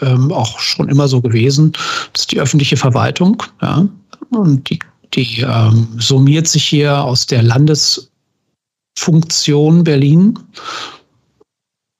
ähm, 0.00 0.32
auch 0.32 0.58
schon 0.58 0.88
immer 0.88 1.06
so 1.08 1.20
gewesen, 1.20 1.72
das 2.12 2.22
ist 2.22 2.32
die 2.32 2.40
öffentliche 2.40 2.76
Verwaltung. 2.76 3.40
Ja, 3.60 3.86
und 4.30 4.70
die, 4.70 4.78
die 5.14 5.40
ähm, 5.40 5.88
summiert 5.98 6.48
sich 6.48 6.64
hier 6.64 7.02
aus 7.02 7.26
der 7.26 7.42
Landesfunktion 7.42 9.84
Berlin 9.84 10.38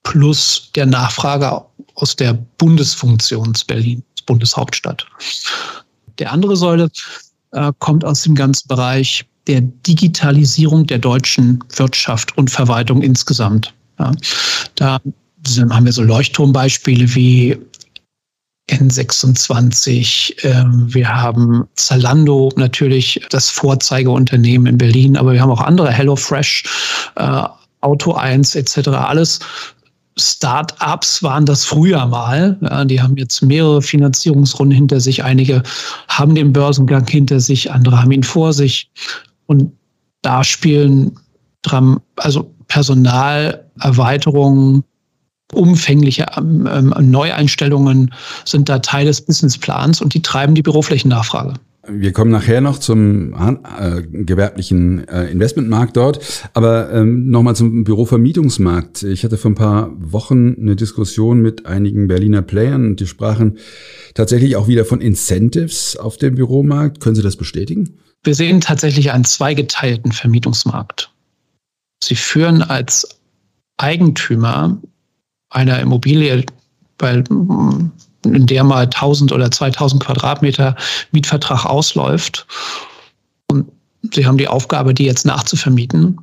plus 0.02 0.70
der 0.74 0.86
Nachfrage 0.86 1.62
aus 1.94 2.16
der 2.16 2.34
Bundesfunktion 2.58 3.52
Berlin, 3.66 4.02
Bundeshauptstadt. 4.26 5.06
Der 6.18 6.32
andere 6.32 6.56
Säule 6.56 6.90
äh, 7.52 7.72
kommt 7.78 8.04
aus 8.04 8.22
dem 8.22 8.34
ganzen 8.34 8.68
Bereich 8.68 9.24
der 9.46 9.60
Digitalisierung 9.60 10.86
der 10.86 10.98
deutschen 10.98 11.62
Wirtschaft 11.76 12.36
und 12.38 12.50
Verwaltung 12.50 13.02
insgesamt. 13.02 13.72
Ja, 13.98 14.12
da 14.76 15.00
haben 15.70 15.84
wir 15.84 15.92
so 15.92 16.02
Leuchtturmbeispiele 16.02 17.14
wie 17.14 17.58
N26. 18.70 20.44
Äh, 20.44 20.64
wir 20.94 21.08
haben 21.08 21.68
Zalando, 21.74 22.50
natürlich 22.56 23.20
das 23.30 23.50
Vorzeigeunternehmen 23.50 24.66
in 24.66 24.78
Berlin, 24.78 25.16
aber 25.16 25.32
wir 25.32 25.42
haben 25.42 25.50
auch 25.50 25.60
andere, 25.60 25.90
HelloFresh, 25.90 26.64
äh, 27.16 27.42
Auto 27.80 28.12
1 28.12 28.54
etc. 28.54 28.88
Alles 28.88 29.40
Start-ups 30.18 31.22
waren 31.22 31.46
das 31.46 31.64
früher 31.64 32.04
mal. 32.06 32.58
Ja, 32.60 32.84
die 32.84 33.00
haben 33.00 33.16
jetzt 33.16 33.40
mehrere 33.42 33.80
Finanzierungsrunden 33.80 34.76
hinter 34.76 35.00
sich. 35.00 35.24
Einige 35.24 35.62
haben 36.08 36.34
den 36.34 36.52
Börsengang 36.52 37.06
hinter 37.06 37.40
sich, 37.40 37.72
andere 37.72 38.02
haben 38.02 38.12
ihn 38.12 38.22
vor 38.22 38.52
sich. 38.52 38.90
Und 39.46 39.72
da 40.22 40.44
spielen 40.44 41.18
also 42.16 42.50
Personalerweiterungen, 42.68 44.84
umfängliche 45.52 46.26
ähm, 46.36 46.68
ähm, 46.70 46.94
Neueinstellungen 46.98 48.14
sind 48.44 48.68
da 48.68 48.78
Teil 48.78 49.06
des 49.06 49.20
Businessplans 49.20 50.00
und 50.00 50.14
die 50.14 50.22
treiben 50.22 50.54
die 50.54 50.62
Büroflächennachfrage. 50.62 51.54
Wir 51.88 52.12
kommen 52.12 52.30
nachher 52.30 52.60
noch 52.60 52.78
zum 52.78 53.34
äh, 53.34 54.02
gewerblichen 54.02 55.08
äh, 55.08 55.26
Investmentmarkt 55.32 55.96
dort, 55.96 56.20
aber 56.54 56.92
ähm, 56.92 57.28
nochmal 57.28 57.56
zum 57.56 57.82
Bürovermietungsmarkt. 57.82 59.02
Ich 59.02 59.24
hatte 59.24 59.36
vor 59.36 59.50
ein 59.50 59.56
paar 59.56 59.90
Wochen 59.96 60.54
eine 60.60 60.76
Diskussion 60.76 61.40
mit 61.40 61.66
einigen 61.66 62.06
Berliner 62.06 62.42
Playern 62.42 62.86
und 62.86 63.00
die 63.00 63.06
sprachen 63.08 63.58
tatsächlich 64.14 64.54
auch 64.54 64.68
wieder 64.68 64.84
von 64.84 65.00
Incentives 65.00 65.96
auf 65.96 66.18
dem 66.18 66.36
Büromarkt. 66.36 67.00
Können 67.00 67.16
Sie 67.16 67.22
das 67.22 67.34
bestätigen? 67.36 67.98
Wir 68.22 68.36
sehen 68.36 68.60
tatsächlich 68.60 69.10
einen 69.10 69.24
zweigeteilten 69.24 70.12
Vermietungsmarkt. 70.12 71.12
Sie 72.04 72.14
führen 72.14 72.62
als 72.62 73.20
Eigentümer 73.76 74.80
einer 75.50 75.80
Immobilie, 75.80 76.46
weil 77.00 77.24
in 77.28 77.90
der 78.24 78.64
mal 78.64 78.84
1000 78.84 79.32
oder 79.32 79.50
2000 79.50 80.02
Quadratmeter 80.02 80.76
Mietvertrag 81.12 81.66
ausläuft 81.66 82.46
und 83.48 83.66
Sie 84.14 84.26
haben 84.26 84.38
die 84.38 84.48
Aufgabe, 84.48 84.94
die 84.94 85.04
jetzt 85.04 85.24
nachzuvermieten, 85.26 86.18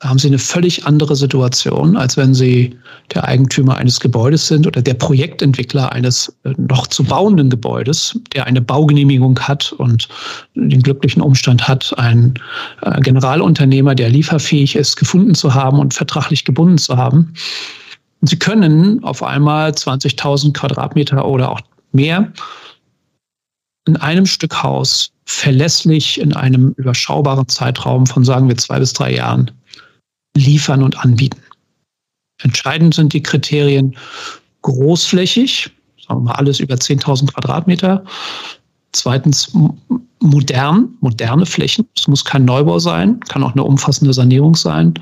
Da 0.00 0.10
haben 0.10 0.18
Sie 0.18 0.28
eine 0.28 0.38
völlig 0.38 0.84
andere 0.86 1.16
Situation, 1.16 1.96
als 1.96 2.18
wenn 2.18 2.34
Sie 2.34 2.76
der 3.14 3.24
Eigentümer 3.24 3.76
eines 3.76 4.00
Gebäudes 4.00 4.46
sind 4.46 4.66
oder 4.66 4.82
der 4.82 4.94
Projektentwickler 4.94 5.92
eines 5.92 6.36
äh, 6.44 6.52
noch 6.58 6.86
zu 6.88 7.04
bauenden 7.04 7.48
Gebäudes, 7.48 8.18
der 8.34 8.46
eine 8.46 8.60
Baugenehmigung 8.60 9.38
hat 9.40 9.72
und 9.72 10.08
den 10.54 10.82
glücklichen 10.82 11.22
Umstand 11.22 11.66
hat, 11.66 11.96
einen 11.98 12.34
äh, 12.82 13.00
Generalunternehmer, 13.00 13.94
der 13.94 14.10
lieferfähig 14.10 14.76
ist, 14.76 14.96
gefunden 14.96 15.34
zu 15.34 15.54
haben 15.54 15.78
und 15.78 15.94
vertraglich 15.94 16.44
gebunden 16.44 16.76
zu 16.76 16.98
haben. 16.98 17.32
Sie 18.26 18.38
können 18.38 19.02
auf 19.04 19.22
einmal 19.22 19.70
20.000 19.70 20.52
Quadratmeter 20.52 21.24
oder 21.24 21.50
auch 21.50 21.60
mehr 21.92 22.32
in 23.86 23.96
einem 23.96 24.26
Stück 24.26 24.62
Haus 24.62 25.10
verlässlich 25.26 26.20
in 26.20 26.34
einem 26.34 26.74
überschaubaren 26.76 27.48
Zeitraum 27.48 28.06
von, 28.06 28.24
sagen 28.24 28.48
wir, 28.48 28.56
zwei 28.56 28.78
bis 28.78 28.92
drei 28.92 29.14
Jahren 29.14 29.50
liefern 30.36 30.82
und 30.82 30.98
anbieten. 30.98 31.40
Entscheidend 32.42 32.94
sind 32.94 33.12
die 33.12 33.22
Kriterien 33.22 33.96
großflächig, 34.62 35.70
sagen 36.06 36.20
wir 36.20 36.24
mal 36.24 36.32
alles 36.32 36.60
über 36.60 36.74
10.000 36.74 37.32
Quadratmeter. 37.32 38.04
Zweitens 38.92 39.52
modern, 40.20 40.94
moderne 41.00 41.46
Flächen. 41.46 41.86
Es 41.96 42.08
muss 42.08 42.24
kein 42.24 42.44
Neubau 42.44 42.78
sein, 42.78 43.20
kann 43.20 43.42
auch 43.42 43.52
eine 43.52 43.64
umfassende 43.64 44.12
Sanierung 44.12 44.56
sein. 44.56 44.94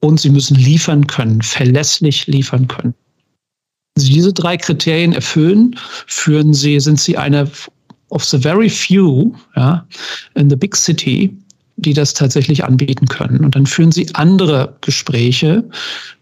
Und 0.00 0.18
sie 0.20 0.30
müssen 0.30 0.56
liefern 0.56 1.06
können, 1.06 1.42
verlässlich 1.42 2.26
liefern 2.26 2.68
können. 2.68 2.94
Wenn 3.94 4.04
Sie 4.04 4.12
diese 4.12 4.32
drei 4.32 4.56
Kriterien 4.56 5.12
erfüllen, 5.12 5.76
führen 6.06 6.54
Sie, 6.54 6.80
sind 6.80 6.98
Sie 6.98 7.18
eine 7.18 7.50
of 8.10 8.24
the 8.24 8.38
very 8.38 8.68
few 8.68 9.32
ja, 9.56 9.84
in 10.34 10.50
the 10.50 10.56
big 10.56 10.76
city, 10.76 11.36
die 11.76 11.94
das 11.94 12.14
tatsächlich 12.14 12.64
anbieten 12.64 13.06
können. 13.06 13.44
Und 13.44 13.54
dann 13.54 13.66
führen 13.66 13.92
sie 13.92 14.06
andere 14.14 14.76
Gespräche 14.80 15.64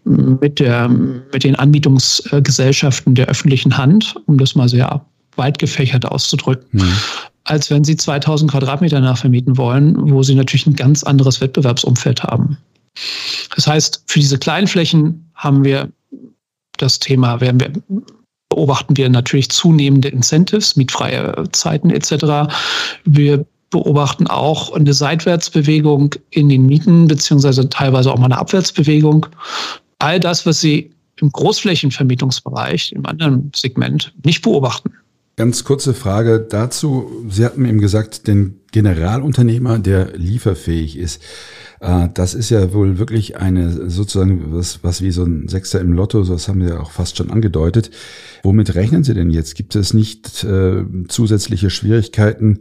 mit, 0.05 0.59
der, 0.59 0.87
mit 0.87 1.43
den 1.43 1.55
Anbietungsgesellschaften 1.55 3.15
der 3.15 3.27
öffentlichen 3.27 3.77
Hand, 3.77 4.15
um 4.27 4.37
das 4.37 4.55
mal 4.55 4.69
sehr 4.69 5.05
weit 5.35 5.59
gefächert 5.59 6.05
auszudrücken, 6.05 6.79
mhm. 6.79 6.93
als 7.43 7.69
wenn 7.69 7.83
sie 7.83 7.97
2000 7.97 8.51
Quadratmeter 8.51 8.99
nachvermieten 8.99 9.57
wollen, 9.57 10.11
wo 10.11 10.23
sie 10.23 10.35
natürlich 10.35 10.67
ein 10.67 10.75
ganz 10.75 11.03
anderes 11.03 11.41
Wettbewerbsumfeld 11.41 12.23
haben. 12.23 12.57
Das 13.55 13.67
heißt, 13.67 14.03
für 14.07 14.19
diese 14.19 14.37
kleinen 14.37 14.67
Flächen 14.67 15.31
haben 15.35 15.63
wir 15.63 15.89
das 16.77 16.99
Thema, 16.99 17.41
werden 17.41 17.59
wir 17.59 17.71
beobachten 18.49 18.97
wir 18.97 19.09
natürlich 19.09 19.49
zunehmende 19.49 20.09
Incentives, 20.09 20.75
mietfreie 20.75 21.43
Zeiten 21.51 21.91
etc. 21.91 22.51
Wir 23.05 23.45
beobachten 23.69 24.27
auch 24.27 24.73
eine 24.73 24.93
Seitwärtsbewegung 24.93 26.15
in 26.31 26.49
den 26.49 26.65
Mieten, 26.65 27.07
beziehungsweise 27.07 27.69
teilweise 27.69 28.11
auch 28.11 28.17
mal 28.17 28.25
eine 28.25 28.39
Abwärtsbewegung. 28.39 29.27
All 29.99 30.19
das, 30.19 30.45
was 30.45 30.59
Sie 30.61 30.91
im 31.21 31.31
Großflächenvermietungsbereich, 31.31 32.91
im 32.93 33.05
anderen 33.05 33.51
Segment, 33.55 34.13
nicht 34.23 34.41
beobachten. 34.41 34.91
Ganz 35.39 35.63
kurze 35.63 35.93
Frage 35.93 36.41
dazu. 36.41 37.09
Sie 37.29 37.45
hatten 37.45 37.63
eben 37.63 37.79
gesagt, 37.79 38.27
den 38.27 38.59
Generalunternehmer, 38.73 39.79
der 39.79 40.17
lieferfähig 40.17 40.97
ist. 40.97 41.23
Äh, 41.79 42.09
das 42.13 42.33
ist 42.33 42.49
ja 42.49 42.73
wohl 42.73 42.99
wirklich 42.99 43.37
eine 43.37 43.89
sozusagen 43.89 44.53
was, 44.53 44.83
was 44.83 45.01
wie 45.01 45.11
so 45.11 45.23
ein 45.23 45.47
Sechster 45.47 45.79
im 45.79 45.93
Lotto, 45.93 46.23
das 46.23 46.49
haben 46.49 46.61
Sie 46.61 46.67
ja 46.67 46.81
auch 46.81 46.91
fast 46.91 47.15
schon 47.15 47.31
angedeutet. 47.31 47.89
Womit 48.43 48.75
rechnen 48.75 49.05
Sie 49.05 49.13
denn 49.13 49.29
jetzt? 49.29 49.55
Gibt 49.55 49.77
es 49.77 49.93
nicht 49.93 50.43
äh, 50.43 50.83
zusätzliche 51.07 51.69
Schwierigkeiten, 51.69 52.59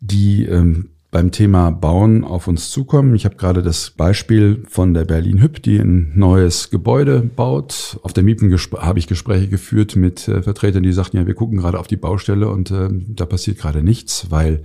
die 0.00 0.46
ähm, 0.46 0.93
beim 1.14 1.30
Thema 1.30 1.70
Bauen 1.70 2.24
auf 2.24 2.48
uns 2.48 2.72
zukommen. 2.72 3.14
Ich 3.14 3.24
habe 3.24 3.36
gerade 3.36 3.62
das 3.62 3.90
Beispiel 3.90 4.64
von 4.68 4.94
der 4.94 5.04
Berlin 5.04 5.40
Hüb, 5.40 5.62
die 5.62 5.78
ein 5.78 6.10
neues 6.16 6.70
Gebäude 6.70 7.20
baut. 7.20 8.00
Auf 8.02 8.12
der 8.12 8.24
Miepen 8.24 8.52
habe 8.52 8.98
ich 8.98 9.06
Gespräche 9.06 9.46
geführt 9.46 9.94
mit 9.94 10.26
äh, 10.26 10.42
Vertretern, 10.42 10.82
die 10.82 10.92
sagten, 10.92 11.18
ja, 11.18 11.24
wir 11.24 11.34
gucken 11.34 11.58
gerade 11.58 11.78
auf 11.78 11.86
die 11.86 11.96
Baustelle 11.96 12.48
und 12.48 12.72
äh, 12.72 12.88
da 12.90 13.26
passiert 13.26 13.58
gerade 13.58 13.84
nichts, 13.84 14.26
weil 14.30 14.64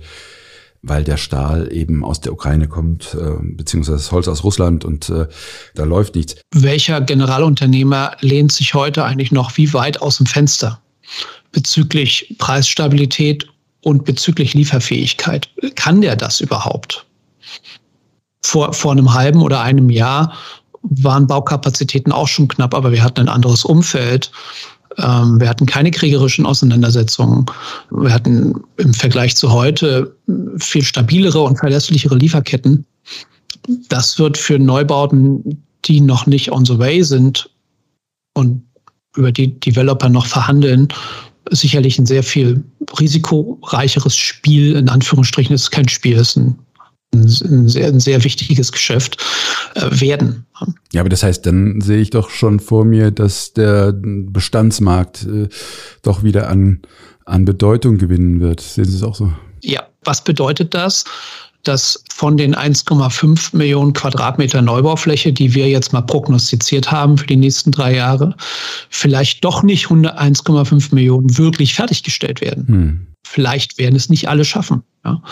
weil 0.82 1.04
der 1.04 1.18
Stahl 1.18 1.72
eben 1.72 2.04
aus 2.04 2.20
der 2.20 2.32
Ukraine 2.32 2.66
kommt, 2.66 3.14
äh, 3.14 3.34
beziehungsweise 3.40 3.98
das 3.98 4.10
Holz 4.10 4.26
aus 4.26 4.42
Russland 4.42 4.84
und 4.84 5.08
äh, 5.08 5.28
da 5.76 5.84
läuft 5.84 6.16
nichts. 6.16 6.34
Welcher 6.52 7.00
Generalunternehmer 7.00 8.16
lehnt 8.22 8.50
sich 8.50 8.74
heute 8.74 9.04
eigentlich 9.04 9.30
noch 9.30 9.56
wie 9.56 9.72
weit 9.72 10.02
aus 10.02 10.16
dem 10.16 10.26
Fenster 10.26 10.80
bezüglich 11.52 12.34
Preisstabilität 12.38 13.49
und 13.82 14.04
bezüglich 14.04 14.54
Lieferfähigkeit, 14.54 15.48
kann 15.74 16.00
der 16.00 16.16
das 16.16 16.40
überhaupt? 16.40 17.06
Vor, 18.42 18.72
vor 18.72 18.92
einem 18.92 19.12
halben 19.12 19.42
oder 19.42 19.60
einem 19.60 19.90
Jahr 19.90 20.34
waren 20.82 21.26
Baukapazitäten 21.26 22.12
auch 22.12 22.28
schon 22.28 22.48
knapp, 22.48 22.74
aber 22.74 22.92
wir 22.92 23.02
hatten 23.02 23.20
ein 23.20 23.28
anderes 23.28 23.64
Umfeld. 23.64 24.30
Ähm, 24.96 25.40
wir 25.40 25.48
hatten 25.48 25.66
keine 25.66 25.90
kriegerischen 25.90 26.46
Auseinandersetzungen. 26.46 27.46
Wir 27.90 28.12
hatten 28.12 28.54
im 28.78 28.94
Vergleich 28.94 29.36
zu 29.36 29.52
heute 29.52 30.16
viel 30.58 30.82
stabilere 30.82 31.40
und 31.40 31.58
verlässlichere 31.58 32.16
Lieferketten. 32.16 32.86
Das 33.88 34.18
wird 34.18 34.38
für 34.38 34.58
Neubauten, 34.58 35.62
die 35.84 36.00
noch 36.00 36.26
nicht 36.26 36.50
on 36.50 36.64
the 36.64 36.78
way 36.78 37.02
sind 37.02 37.50
und 38.34 38.62
über 39.16 39.32
die 39.32 39.58
Developer 39.60 40.08
noch 40.08 40.26
verhandeln, 40.26 40.88
sicherlich 41.50 41.98
ein 41.98 42.06
sehr 42.06 42.22
viel 42.22 42.64
risikoreicheres 42.98 44.16
Spiel, 44.16 44.76
in 44.76 44.88
Anführungsstrichen, 44.88 45.54
es 45.54 45.62
ist 45.62 45.70
kein 45.70 45.88
Spiel, 45.88 46.16
es 46.16 46.30
ist 46.30 46.36
ein, 46.36 46.58
ein, 47.14 47.68
sehr, 47.68 47.88
ein 47.88 48.00
sehr 48.00 48.22
wichtiges 48.24 48.72
Geschäft 48.72 49.16
äh, 49.74 50.00
werden. 50.00 50.46
Ja, 50.92 51.00
aber 51.00 51.08
das 51.08 51.22
heißt, 51.22 51.44
dann 51.46 51.80
sehe 51.80 52.00
ich 52.00 52.10
doch 52.10 52.30
schon 52.30 52.60
vor 52.60 52.84
mir, 52.84 53.10
dass 53.10 53.52
der 53.52 53.92
Bestandsmarkt 53.94 55.26
äh, 55.26 55.48
doch 56.02 56.22
wieder 56.22 56.48
an, 56.48 56.80
an 57.24 57.44
Bedeutung 57.44 57.98
gewinnen 57.98 58.40
wird. 58.40 58.60
Sehen 58.60 58.84
Sie 58.84 58.96
es 58.96 59.02
auch 59.02 59.14
so? 59.14 59.32
Ja, 59.62 59.88
was 60.04 60.24
bedeutet 60.24 60.74
das? 60.74 61.04
Dass 61.62 62.02
von 62.12 62.36
den 62.36 62.54
1,5 62.54 63.56
Millionen 63.56 63.92
Quadratmeter 63.92 64.62
Neubaufläche, 64.62 65.32
die 65.32 65.54
wir 65.54 65.68
jetzt 65.68 65.92
mal 65.92 66.02
prognostiziert 66.02 66.90
haben 66.90 67.18
für 67.18 67.26
die 67.26 67.36
nächsten 67.36 67.70
drei 67.70 67.94
Jahre, 67.94 68.34
vielleicht 68.88 69.44
doch 69.44 69.62
nicht 69.62 69.86
1,5 69.86 70.94
Millionen 70.94 71.36
wirklich 71.38 71.74
fertiggestellt 71.74 72.40
werden. 72.40 72.68
Hm. 72.68 73.06
Vielleicht 73.26 73.78
werden 73.78 73.96
es 73.96 74.08
nicht 74.08 74.28
alle 74.28 74.44
schaffen. 74.44 74.82
Ja. 75.04 75.22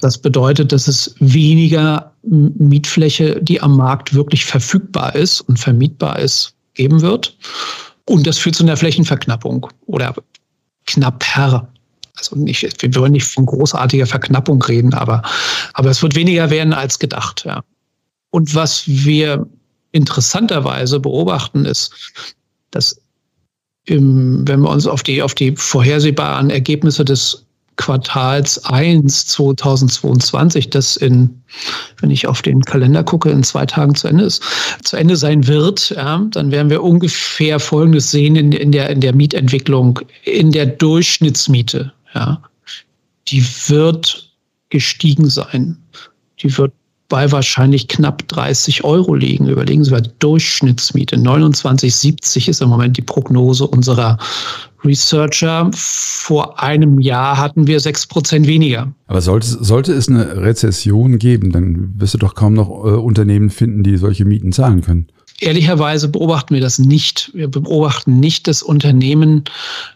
Das 0.00 0.18
bedeutet, 0.18 0.72
dass 0.72 0.88
es 0.88 1.14
weniger 1.20 2.12
Mietfläche, 2.22 3.40
die 3.42 3.60
am 3.60 3.76
Markt 3.76 4.14
wirklich 4.14 4.44
verfügbar 4.44 5.14
ist 5.14 5.40
und 5.42 5.58
vermietbar 5.58 6.18
ist, 6.18 6.54
geben 6.74 7.00
wird. 7.00 7.36
Und 8.06 8.26
das 8.26 8.38
führt 8.38 8.56
zu 8.56 8.64
einer 8.64 8.76
Flächenverknappung 8.76 9.68
oder 9.86 10.14
knapper 10.86 11.68
also 12.16 12.36
nicht, 12.36 12.82
wir 12.82 12.94
wollen 12.94 13.12
nicht 13.12 13.26
von 13.26 13.46
großartiger 13.46 14.06
Verknappung 14.06 14.62
reden, 14.62 14.94
aber, 14.94 15.22
aber 15.72 15.90
es 15.90 16.02
wird 16.02 16.14
weniger 16.14 16.50
werden 16.50 16.72
als 16.72 16.98
gedacht. 16.98 17.44
Ja. 17.44 17.62
Und 18.30 18.54
was 18.54 18.84
wir 18.86 19.46
interessanterweise 19.92 21.00
beobachten, 21.00 21.64
ist, 21.64 21.92
dass 22.70 23.00
im, 23.86 24.46
wenn 24.46 24.60
wir 24.60 24.70
uns 24.70 24.86
auf 24.86 25.02
die, 25.02 25.22
auf 25.22 25.34
die 25.34 25.54
vorhersehbaren 25.56 26.50
Ergebnisse 26.50 27.04
des 27.04 27.44
Quartals 27.76 28.64
1 28.66 29.26
2022, 29.26 30.70
das 30.70 30.96
in, 30.96 31.42
wenn 32.00 32.10
ich 32.10 32.26
auf 32.26 32.40
den 32.40 32.62
Kalender 32.62 33.02
gucke, 33.02 33.30
in 33.30 33.42
zwei 33.42 33.66
Tagen 33.66 33.94
zu 33.94 34.06
Ende 34.08 34.24
ist, 34.24 34.42
zu 34.84 34.96
Ende 34.96 35.16
sein 35.16 35.46
wird, 35.48 35.90
ja, 35.90 36.24
dann 36.30 36.52
werden 36.52 36.70
wir 36.70 36.82
ungefähr 36.82 37.58
Folgendes 37.58 38.10
sehen 38.10 38.36
in, 38.36 38.52
in, 38.52 38.70
der, 38.70 38.90
in 38.90 39.00
der 39.00 39.14
Mietentwicklung, 39.14 40.00
in 40.22 40.52
der 40.52 40.66
Durchschnittsmiete 40.66 41.92
ja, 42.14 42.42
die 43.28 43.44
wird 43.68 44.32
gestiegen 44.70 45.28
sein. 45.28 45.76
Die 46.40 46.56
wird 46.56 46.72
bei 47.08 47.30
wahrscheinlich 47.30 47.88
knapp 47.88 48.26
30 48.28 48.82
Euro 48.82 49.14
liegen. 49.14 49.48
Überlegen 49.48 49.84
Sie 49.84 49.90
mal, 49.90 50.02
Durchschnittsmiete 50.18 51.16
29,70 51.16 52.48
ist 52.48 52.62
im 52.62 52.70
Moment 52.70 52.96
die 52.96 53.02
Prognose 53.02 53.66
unserer 53.66 54.18
Researcher. 54.84 55.70
Vor 55.74 56.60
einem 56.60 56.98
Jahr 57.00 57.38
hatten 57.38 57.66
wir 57.66 57.80
6% 57.80 58.46
weniger. 58.46 58.92
Aber 59.06 59.20
sollte, 59.20 59.46
sollte 59.46 59.92
es 59.92 60.08
eine 60.08 60.38
Rezession 60.38 61.18
geben, 61.18 61.52
dann 61.52 61.94
wirst 62.00 62.14
du 62.14 62.18
doch 62.18 62.34
kaum 62.34 62.54
noch 62.54 62.68
äh, 62.68 62.96
Unternehmen 62.96 63.50
finden, 63.50 63.82
die 63.82 63.96
solche 63.96 64.24
Mieten 64.24 64.52
zahlen 64.52 64.80
können. 64.82 65.06
Ehrlicherweise 65.40 66.08
beobachten 66.08 66.54
wir 66.54 66.60
das 66.60 66.78
nicht. 66.78 67.30
Wir 67.34 67.48
beobachten 67.48 68.20
nicht, 68.20 68.46
dass 68.46 68.62
Unternehmen 68.62 69.44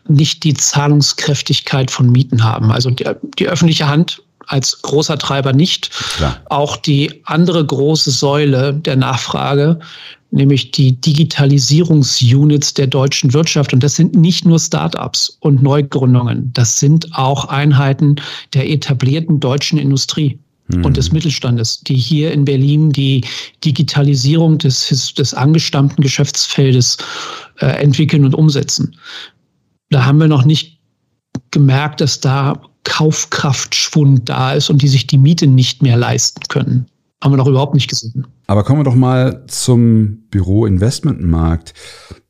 nicht 0.09 0.42
die 0.44 0.55
Zahlungskräftigkeit 0.55 1.90
von 1.90 2.11
Mieten 2.11 2.42
haben. 2.42 2.72
Also 2.72 2.90
die, 2.90 3.05
die 3.38 3.48
öffentliche 3.48 3.88
Hand 3.88 4.22
als 4.46 4.83
großer 4.83 5.18
Treiber 5.18 5.53
nicht. 5.53 5.90
Klar. 6.16 6.40
Auch 6.46 6.77
die 6.77 7.20
andere 7.24 7.64
große 7.64 8.11
Säule 8.11 8.74
der 8.74 8.96
Nachfrage, 8.96 9.79
nämlich 10.31 10.72
die 10.72 11.01
Digitalisierungsunits 11.01 12.74
der 12.74 12.87
deutschen 12.88 13.33
Wirtschaft. 13.33 13.72
Und 13.72 13.83
das 13.83 13.94
sind 13.94 14.14
nicht 14.14 14.44
nur 14.44 14.59
Start-ups 14.59 15.38
und 15.40 15.62
Neugründungen. 15.62 16.51
Das 16.53 16.81
sind 16.81 17.14
auch 17.14 17.46
Einheiten 17.46 18.16
der 18.55 18.68
etablierten 18.68 19.38
deutschen 19.38 19.79
Industrie. 19.79 20.38
Hm. 20.73 20.85
und 20.85 20.97
des 20.97 21.13
Mittelstandes, 21.13 21.81
die 21.81 21.97
hier 21.97 22.33
in 22.33 22.45
Berlin 22.45 22.91
die 22.91 23.25
Digitalisierung 23.65 24.59
des, 24.59 25.15
des 25.15 25.35
angestammten 25.35 26.03
Geschäftsfeldes 26.03 26.99
äh, 27.61 27.67
entwickeln 27.67 28.25
und 28.25 28.35
umsetzen. 28.35 28.97
Da 29.91 30.05
haben 30.05 30.19
wir 30.19 30.29
noch 30.29 30.45
nicht 30.45 30.81
gemerkt, 31.51 32.01
dass 32.01 32.21
da 32.21 32.61
Kaufkraftschwund 32.85 34.29
da 34.29 34.53
ist 34.53 34.71
und 34.71 34.83
die 34.83 34.89
sich 34.89 35.07
die 35.07 35.19
Miete 35.19 35.47
nicht 35.47 35.83
mehr 35.83 35.97
leisten 35.97 36.43
können. 36.49 36.87
Haben 37.23 37.33
wir 37.33 37.37
noch 37.37 37.49
überhaupt 37.49 37.75
nicht 37.75 37.89
gesehen. 37.89 38.27
Aber 38.47 38.65
kommen 38.65 38.81
wir 38.81 38.85
doch 38.85 38.95
mal 38.95 39.45
zum 39.49 40.23
Büro-Investmentmarkt. 40.31 41.75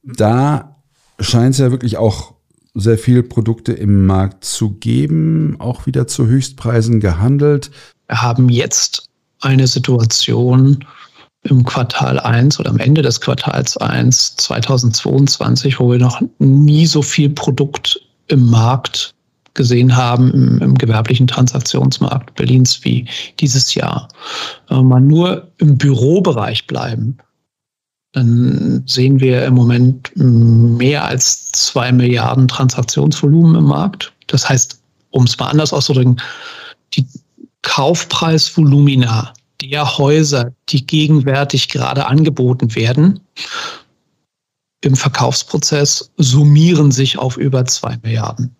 Da 0.03 0.83
scheint 1.21 1.55
es 1.55 1.61
ja 1.61 1.71
wirklich 1.71 1.99
auch 1.99 2.35
sehr 2.75 2.99
viele 2.99 3.23
Produkte 3.23 3.73
im 3.73 4.07
Markt 4.07 4.45
zu 4.45 4.71
geben, 4.71 5.57
auch 5.59 5.87
wieder 5.87 6.07
zu 6.07 6.27
Höchstpreisen 6.27 7.01
gehandelt. 7.01 7.71
Wir 8.09 8.23
haben 8.23 8.49
jetzt 8.49 9.09
eine 9.41 9.67
Situation 9.67 10.85
im 11.43 11.65
Quartal 11.65 12.19
1 12.19 12.59
oder 12.59 12.71
am 12.71 12.79
Ende 12.79 13.03
des 13.03 13.21
Quartals 13.21 13.77
1 13.77 14.37
2022, 14.37 15.79
wo 15.79 15.93
wir 15.93 15.99
noch 15.99 16.21
nie 16.39 16.87
so 16.87 17.03
viel 17.03 17.31
Produkt 17.31 18.01
im 18.27 18.51
Markt 18.51 19.15
gesehen 19.55 19.97
haben 19.97 20.33
im, 20.33 20.59
im, 20.61 20.75
gewerblichen 20.77 21.27
Transaktionsmarkt 21.27 22.35
Berlins 22.35 22.85
wie 22.85 23.07
dieses 23.41 23.75
Jahr. 23.75 24.09
Wenn 24.69 24.79
wir 24.79 24.85
mal 24.85 25.01
nur 25.01 25.49
im 25.59 25.77
Bürobereich 25.77 26.67
bleiben, 26.67 27.19
dann 28.13 28.83
sehen 28.87 29.21
wir 29.21 29.45
im 29.45 29.55
Moment 29.55 30.11
mehr 30.15 31.05
als 31.05 31.51
zwei 31.53 31.93
Milliarden 31.93 32.49
Transaktionsvolumen 32.49 33.57
im 33.57 33.65
Markt. 33.65 34.13
Das 34.29 34.49
heißt, 34.49 34.81
um 35.11 35.25
es 35.25 35.39
mal 35.39 35.49
anders 35.49 35.73
auszudrücken, 35.73 36.21
die 36.95 37.07
Kaufpreisvolumina 37.63 39.33
der 39.61 39.99
Häuser, 39.99 40.53
die 40.69 40.87
gegenwärtig 40.87 41.69
gerade 41.69 42.07
angeboten 42.07 42.75
werden, 42.75 43.21
im 44.81 44.95
Verkaufsprozess 44.95 46.11
summieren 46.17 46.93
sich 46.93 47.19
auf 47.19 47.37
über 47.37 47.65
zwei 47.65 47.99
Milliarden. 48.03 48.55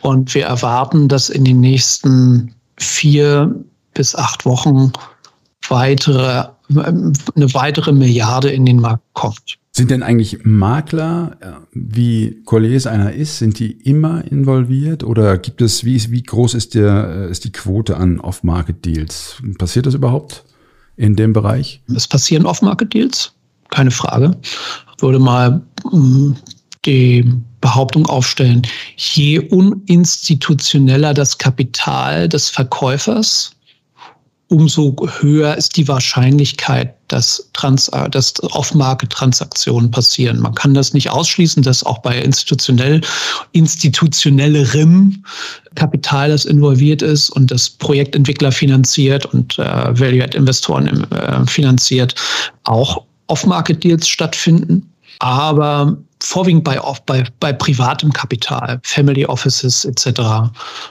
Und 0.00 0.34
wir 0.34 0.46
erwarten, 0.46 1.08
dass 1.08 1.28
in 1.28 1.44
den 1.44 1.60
nächsten 1.60 2.54
vier 2.78 3.54
bis 3.92 4.14
acht 4.14 4.44
Wochen 4.46 4.92
weitere, 5.68 6.48
eine 6.68 7.54
weitere 7.54 7.92
Milliarde 7.92 8.50
in 8.50 8.64
den 8.64 8.80
Markt 8.80 9.04
kommt. 9.12 9.58
Sind 9.76 9.90
denn 9.90 10.04
eigentlich 10.04 10.44
Makler, 10.44 11.36
äh, 11.40 11.46
wie 11.72 12.42
Colliers 12.44 12.86
einer 12.86 13.12
ist, 13.12 13.38
sind 13.38 13.58
die 13.58 13.72
immer 13.72 14.22
involviert 14.30 15.02
oder 15.02 15.36
gibt 15.36 15.60
es, 15.62 15.84
wie, 15.84 16.00
wie 16.12 16.22
groß 16.22 16.54
ist, 16.54 16.76
der, 16.76 17.26
äh, 17.26 17.30
ist 17.30 17.44
die 17.44 17.50
Quote 17.50 17.96
an 17.96 18.20
Off-Market-Deals? 18.20 19.42
Passiert 19.58 19.86
das 19.86 19.94
überhaupt 19.94 20.44
in 20.96 21.16
dem 21.16 21.32
Bereich? 21.32 21.82
Es 21.92 22.06
passieren 22.06 22.46
Off-Market-Deals, 22.46 23.32
keine 23.70 23.90
Frage. 23.90 24.36
Ich 24.96 25.02
würde 25.02 25.18
mal 25.18 25.60
mm, 25.90 26.34
die 26.84 27.32
Behauptung 27.60 28.06
aufstellen, 28.06 28.62
je 28.96 29.40
uninstitutioneller 29.40 31.14
das 31.14 31.36
Kapital 31.36 32.28
des 32.28 32.48
Verkäufers, 32.48 33.56
umso 34.54 34.94
höher 35.20 35.56
ist 35.56 35.76
die 35.76 35.88
Wahrscheinlichkeit, 35.88 36.94
dass, 37.08 37.50
Trans 37.54 37.90
dass 38.10 38.40
Off-Market-Transaktionen 38.42 39.90
passieren. 39.90 40.38
Man 40.38 40.54
kann 40.54 40.74
das 40.74 40.94
nicht 40.94 41.10
ausschließen, 41.10 41.62
dass 41.64 41.82
auch 41.82 41.98
bei 41.98 42.16
institutionell, 42.18 43.00
institutionellerem 43.52 45.24
Kapital, 45.74 46.30
das 46.30 46.44
involviert 46.44 47.02
ist 47.02 47.30
und 47.30 47.50
das 47.50 47.68
Projektentwickler 47.68 48.52
finanziert 48.52 49.26
und 49.26 49.58
äh, 49.58 49.62
Value-Add-Investoren 49.64 51.10
äh, 51.10 51.46
finanziert, 51.46 52.14
auch 52.62 53.02
Off-Market-Deals 53.26 54.06
stattfinden. 54.06 54.88
Aber 55.18 55.96
vorwiegend 56.22 56.62
bei, 56.62 56.80
bei, 57.06 57.24
bei 57.40 57.52
privatem 57.52 58.12
Kapital, 58.12 58.80
Family 58.84 59.26
Offices 59.26 59.84
etc., 59.84 60.20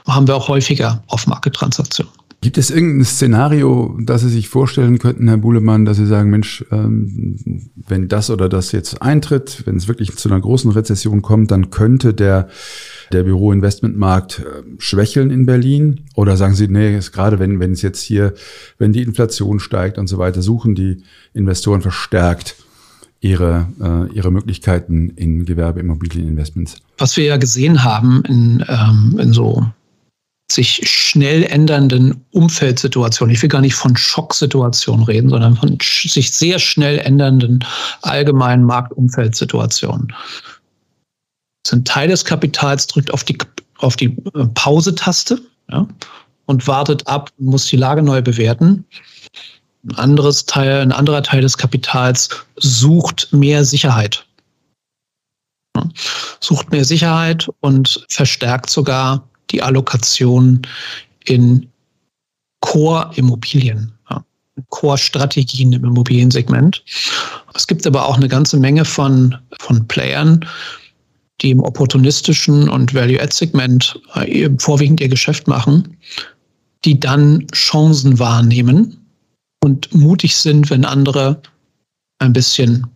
haben 0.07 0.27
wir 0.27 0.35
auch 0.35 0.49
häufiger 0.49 1.01
Off-Market-Transaktionen. 1.07 2.11
Gibt 2.43 2.57
es 2.57 2.71
irgendein 2.71 3.05
Szenario, 3.05 3.97
das 4.01 4.19
Sie 4.19 4.27
sich 4.27 4.49
vorstellen 4.49 4.99
könnten, 4.99 5.29
Herr 5.29 5.37
Buhlemann, 5.37 5.85
dass 5.85 5.95
Sie 5.95 6.05
sagen, 6.05 6.29
Mensch, 6.29 6.65
ähm, 6.71 7.69
wenn 7.87 8.09
das 8.09 8.29
oder 8.29 8.49
das 8.49 8.73
jetzt 8.73 9.01
eintritt, 9.01 9.63
wenn 9.63 9.77
es 9.77 9.87
wirklich 9.87 10.13
zu 10.17 10.27
einer 10.27 10.41
großen 10.41 10.69
Rezession 10.69 11.21
kommt, 11.21 11.51
dann 11.51 11.69
könnte 11.69 12.13
der, 12.13 12.49
der 13.13 13.23
Büroinvestmentmarkt 13.23 14.39
äh, 14.39 14.63
schwächeln 14.77 15.31
in 15.31 15.45
Berlin? 15.45 16.01
Oder 16.15 16.35
sagen 16.35 16.53
Sie, 16.53 16.67
nee, 16.67 16.99
gerade 17.13 17.39
wenn, 17.39 17.61
wenn 17.61 17.71
es 17.71 17.81
jetzt 17.81 18.01
hier, 18.01 18.33
wenn 18.77 18.91
die 18.91 19.03
Inflation 19.03 19.61
steigt 19.61 19.97
und 19.97 20.07
so 20.07 20.17
weiter, 20.17 20.41
suchen 20.41 20.75
die 20.75 21.01
Investoren 21.33 21.81
verstärkt 21.81 22.57
ihre, 23.21 23.69
äh, 23.79 24.13
ihre 24.13 24.31
Möglichkeiten 24.31 25.11
in 25.11 25.45
Gewerbeimmobilieninvestments? 25.45 26.81
Was 26.97 27.15
wir 27.15 27.23
ja 27.23 27.37
gesehen 27.37 27.85
haben 27.85 28.21
in, 28.27 28.65
ähm, 28.67 29.17
in 29.17 29.31
so 29.31 29.65
sich 30.51 30.81
schnell 30.89 31.43
ändernden 31.43 32.25
Umfeldsituationen. 32.31 33.33
Ich 33.33 33.41
will 33.41 33.49
gar 33.49 33.61
nicht 33.61 33.75
von 33.75 33.95
Schocksituationen 33.95 35.05
reden, 35.05 35.29
sondern 35.29 35.55
von 35.55 35.77
sich 35.81 36.31
sehr 36.31 36.59
schnell 36.59 36.99
ändernden 36.99 37.65
allgemeinen 38.01 38.63
Marktumfeldsituationen. 38.63 40.13
Ein 41.71 41.85
Teil 41.85 42.09
des 42.09 42.25
Kapitals 42.25 42.87
drückt 42.87 43.13
auf 43.13 43.23
die, 43.23 43.37
auf 43.77 43.95
die 43.95 44.17
äh, 44.35 44.45
Pause-Taste 44.53 45.41
ja, 45.71 45.87
und 46.45 46.67
wartet 46.67 47.07
ab, 47.07 47.29
muss 47.37 47.67
die 47.67 47.77
Lage 47.77 48.03
neu 48.03 48.21
bewerten. 48.21 48.85
Ein, 49.87 49.95
anderes 49.95 50.45
Teil, 50.45 50.81
ein 50.81 50.91
anderer 50.91 51.23
Teil 51.23 51.41
des 51.41 51.57
Kapitals 51.57 52.29
sucht 52.57 53.29
mehr 53.31 53.63
Sicherheit. 53.63 54.25
Ja, 55.75 55.89
sucht 56.41 56.71
mehr 56.71 56.85
Sicherheit 56.85 57.49
und 57.61 58.05
verstärkt 58.09 58.69
sogar 58.69 59.27
die 59.51 59.61
Allokation 59.61 60.61
in 61.25 61.67
Core-Immobilien, 62.61 63.91
ja, 64.09 64.23
Core-Strategien 64.69 65.73
im 65.73 65.83
Immobiliensegment. 65.83 66.83
Es 67.53 67.67
gibt 67.67 67.85
aber 67.85 68.05
auch 68.05 68.17
eine 68.17 68.27
ganze 68.27 68.57
Menge 68.57 68.85
von, 68.85 69.35
von 69.59 69.87
Playern, 69.87 70.45
die 71.41 71.51
im 71.51 71.59
opportunistischen 71.59 72.69
und 72.69 72.93
Value-Add-Segment 72.93 73.99
äh, 74.15 74.49
vorwiegend 74.59 75.01
ihr 75.01 75.09
Geschäft 75.09 75.47
machen, 75.47 75.97
die 76.85 76.99
dann 76.99 77.45
Chancen 77.53 78.19
wahrnehmen 78.19 78.97
und 79.63 79.93
mutig 79.93 80.35
sind, 80.35 80.69
wenn 80.69 80.85
andere 80.85 81.41
ein 82.19 82.33
bisschen 82.33 82.87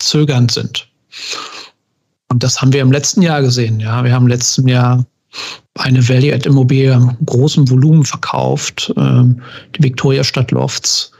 zögernd 0.00 0.52
sind. 0.52 0.88
Und 2.28 2.42
das 2.42 2.60
haben 2.60 2.72
wir 2.72 2.82
im 2.82 2.92
letzten 2.92 3.22
Jahr 3.22 3.42
gesehen. 3.42 3.78
Ja, 3.80 4.02
wir 4.02 4.12
haben 4.12 4.24
im 4.24 4.28
letzten 4.28 4.66
Jahr 4.66 5.06
eine 5.74 6.08
Value-Add-Immobilie 6.08 6.92
im 6.92 7.16
großen 7.26 7.68
Volumen 7.68 8.04
verkauft, 8.04 8.92
ähm, 8.96 9.42
die 9.76 9.82
Victoria 9.82 10.22
Stadt 10.24 10.50
Lofts. 10.50 11.12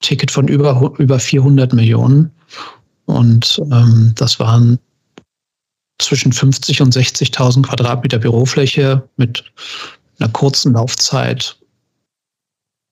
Ticket 0.00 0.30
von 0.30 0.48
über, 0.48 0.94
über 0.98 1.20
400 1.20 1.72
Millionen. 1.74 2.30
Und 3.04 3.60
ähm, 3.70 4.12
das 4.16 4.40
waren 4.40 4.78
zwischen 6.00 6.32
50 6.32 6.80
und 6.80 6.96
60.000 6.96 7.62
Quadratmeter 7.62 8.18
Bürofläche 8.18 9.06
mit 9.16 9.44
einer 10.18 10.30
kurzen 10.30 10.72
Laufzeit. 10.72 11.58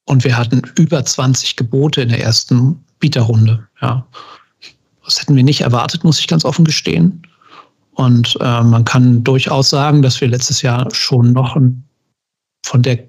Und 0.05 0.25
wir 0.25 0.37
hatten 0.37 0.63
über 0.77 1.05
20 1.05 1.57
Gebote 1.57 2.03
in 2.03 2.11
der 2.11 2.23
ersten 2.23 2.85
Bieterrunde. 2.99 3.67
Ja. 3.81 4.07
Das 5.05 5.21
hätten 5.21 5.37
wir 5.37 5.43
nicht 5.43 5.63
erwartet, 5.63 6.05
muss 6.05 6.21
ich 6.21 6.27
ganz 6.27 6.45
offen 6.45 6.65
gestehen. 6.65 7.23
Und 7.99 8.39
äh, 8.41 8.63
man 8.63 8.85
kann 8.85 9.25
durchaus 9.25 9.71
sagen, 9.71 10.03
dass 10.03 10.21
wir 10.21 10.29
letztes 10.29 10.63
Jahr 10.63 10.89
schon 10.95 11.33
noch 11.33 11.57
ein, 11.57 11.83
von 12.65 12.81
der 12.81 13.01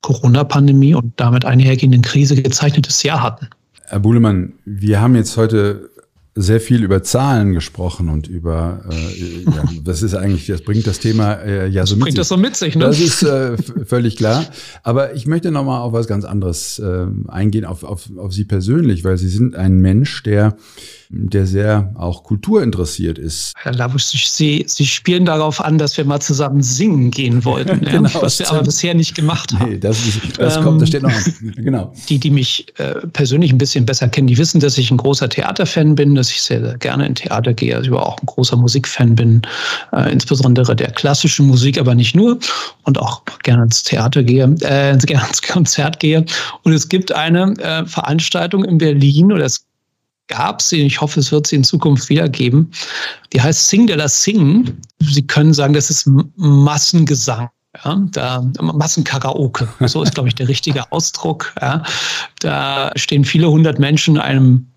Corona-Pandemie 0.00 0.94
und 0.94 1.12
damit 1.20 1.44
einhergehenden 1.44 2.00
Krise 2.00 2.34
gezeichnetes 2.34 3.02
Jahr 3.02 3.22
hatten. 3.22 3.48
Herr 3.84 4.00
Buhlemann, 4.00 4.54
wir 4.64 5.02
haben 5.02 5.16
jetzt 5.16 5.36
heute 5.36 5.89
sehr 6.34 6.60
viel 6.60 6.84
über 6.84 7.02
Zahlen 7.02 7.52
gesprochen 7.52 8.08
und 8.08 8.28
über, 8.28 8.82
äh, 8.90 9.42
ja, 9.42 9.64
das 9.82 10.02
ist 10.02 10.14
eigentlich, 10.14 10.46
das 10.46 10.62
bringt 10.62 10.86
das 10.86 11.00
Thema 11.00 11.34
äh, 11.34 11.68
ja 11.68 11.86
so 11.86 11.94
das 11.94 11.98
mit 11.98 12.00
bringt 12.04 12.12
sich. 12.12 12.20
das 12.20 12.28
so 12.28 12.36
mit 12.36 12.56
sich, 12.56 12.76
ne? 12.76 12.84
Das 12.84 13.00
ist 13.00 13.22
äh, 13.22 13.56
völlig 13.84 14.16
klar. 14.16 14.44
Aber 14.82 15.14
ich 15.14 15.26
möchte 15.26 15.50
nochmal 15.50 15.80
auf 15.80 15.92
was 15.92 16.06
ganz 16.06 16.24
anderes 16.24 16.78
äh, 16.78 17.06
eingehen, 17.28 17.64
auf, 17.64 17.82
auf, 17.82 18.08
auf 18.16 18.32
Sie 18.32 18.44
persönlich, 18.44 19.02
weil 19.04 19.18
Sie 19.18 19.28
sind 19.28 19.56
ein 19.56 19.78
Mensch, 19.80 20.22
der 20.22 20.56
der 21.12 21.44
sehr 21.44 21.92
auch 21.96 22.22
kulturinteressiert 22.22 23.18
ist. 23.18 23.52
Herr 23.56 23.74
Labusch, 23.74 24.04
Sie, 24.04 24.64
Sie 24.68 24.86
spielen 24.86 25.24
darauf 25.24 25.60
an, 25.60 25.76
dass 25.76 25.96
wir 25.96 26.04
mal 26.04 26.20
zusammen 26.20 26.62
singen 26.62 27.10
gehen 27.10 27.44
wollten, 27.44 27.80
genau, 27.84 28.08
ja, 28.08 28.22
was 28.22 28.38
wir 28.38 28.48
aber 28.48 28.62
bisher 28.62 28.94
nicht 28.94 29.16
gemacht 29.16 29.52
haben. 29.52 29.72
Nee, 29.72 29.78
das, 29.78 29.98
ist, 30.06 30.38
das 30.38 30.56
ähm, 30.56 30.62
kommt, 30.62 30.82
das 30.82 30.88
steht 30.88 31.02
noch 31.02 31.10
an. 31.10 31.54
Genau. 31.56 31.92
Die, 32.08 32.18
die 32.20 32.30
mich 32.30 32.66
äh, 32.78 33.06
persönlich 33.08 33.52
ein 33.52 33.58
bisschen 33.58 33.86
besser 33.86 34.08
kennen, 34.08 34.28
die 34.28 34.38
wissen, 34.38 34.60
dass 34.60 34.78
ich 34.78 34.92
ein 34.92 34.98
großer 34.98 35.28
Theaterfan 35.28 35.96
bin, 35.96 36.14
dass 36.20 36.30
ich 36.30 36.42
sehr, 36.42 36.60
sehr 36.60 36.78
gerne 36.78 37.06
in 37.06 37.14
Theater 37.14 37.52
gehe, 37.54 37.74
also 37.74 37.90
ich 37.90 37.96
auch 37.96 38.18
ein 38.18 38.26
großer 38.26 38.56
Musikfan 38.56 39.16
bin, 39.16 39.42
äh, 39.92 40.12
insbesondere 40.12 40.76
der 40.76 40.90
klassischen 40.92 41.46
Musik, 41.46 41.78
aber 41.78 41.94
nicht 41.94 42.14
nur 42.14 42.38
und 42.84 42.98
auch 42.98 43.22
gerne 43.42 43.64
ins 43.64 43.82
Theater 43.82 44.22
gehe, 44.22 44.44
äh, 44.60 44.96
gerne 45.06 45.26
ins 45.26 45.42
Konzert 45.42 45.98
gehe. 45.98 46.24
Und 46.62 46.72
es 46.72 46.88
gibt 46.88 47.12
eine 47.12 47.54
äh, 47.58 47.86
Veranstaltung 47.86 48.64
in 48.64 48.78
Berlin 48.78 49.32
oder 49.32 49.46
es 49.46 49.64
gab 50.28 50.62
sie, 50.62 50.82
ich 50.82 51.00
hoffe, 51.00 51.20
es 51.20 51.32
wird 51.32 51.46
sie 51.46 51.56
in 51.56 51.64
Zukunft 51.64 52.08
wieder 52.08 52.28
geben. 52.28 52.70
Die 53.32 53.40
heißt 53.40 53.68
Sing 53.68 53.86
de 53.86 53.96
la 53.96 54.08
Sing. 54.08 54.78
Sie 55.00 55.26
können 55.26 55.52
sagen, 55.52 55.74
das 55.74 55.90
ist 55.90 56.08
Massengesang. 56.36 57.50
Ja, 57.84 58.02
da 58.12 58.42
Massenkaraoke, 58.60 59.68
so 59.86 60.02
ist, 60.02 60.14
glaube 60.14 60.28
ich, 60.28 60.34
der 60.34 60.48
richtige 60.48 60.90
Ausdruck. 60.90 61.54
Ja. 61.60 61.84
Da 62.40 62.90
stehen 62.96 63.24
viele 63.24 63.48
hundert 63.48 63.78
Menschen 63.78 64.16
in 64.16 64.20
einem 64.20 64.69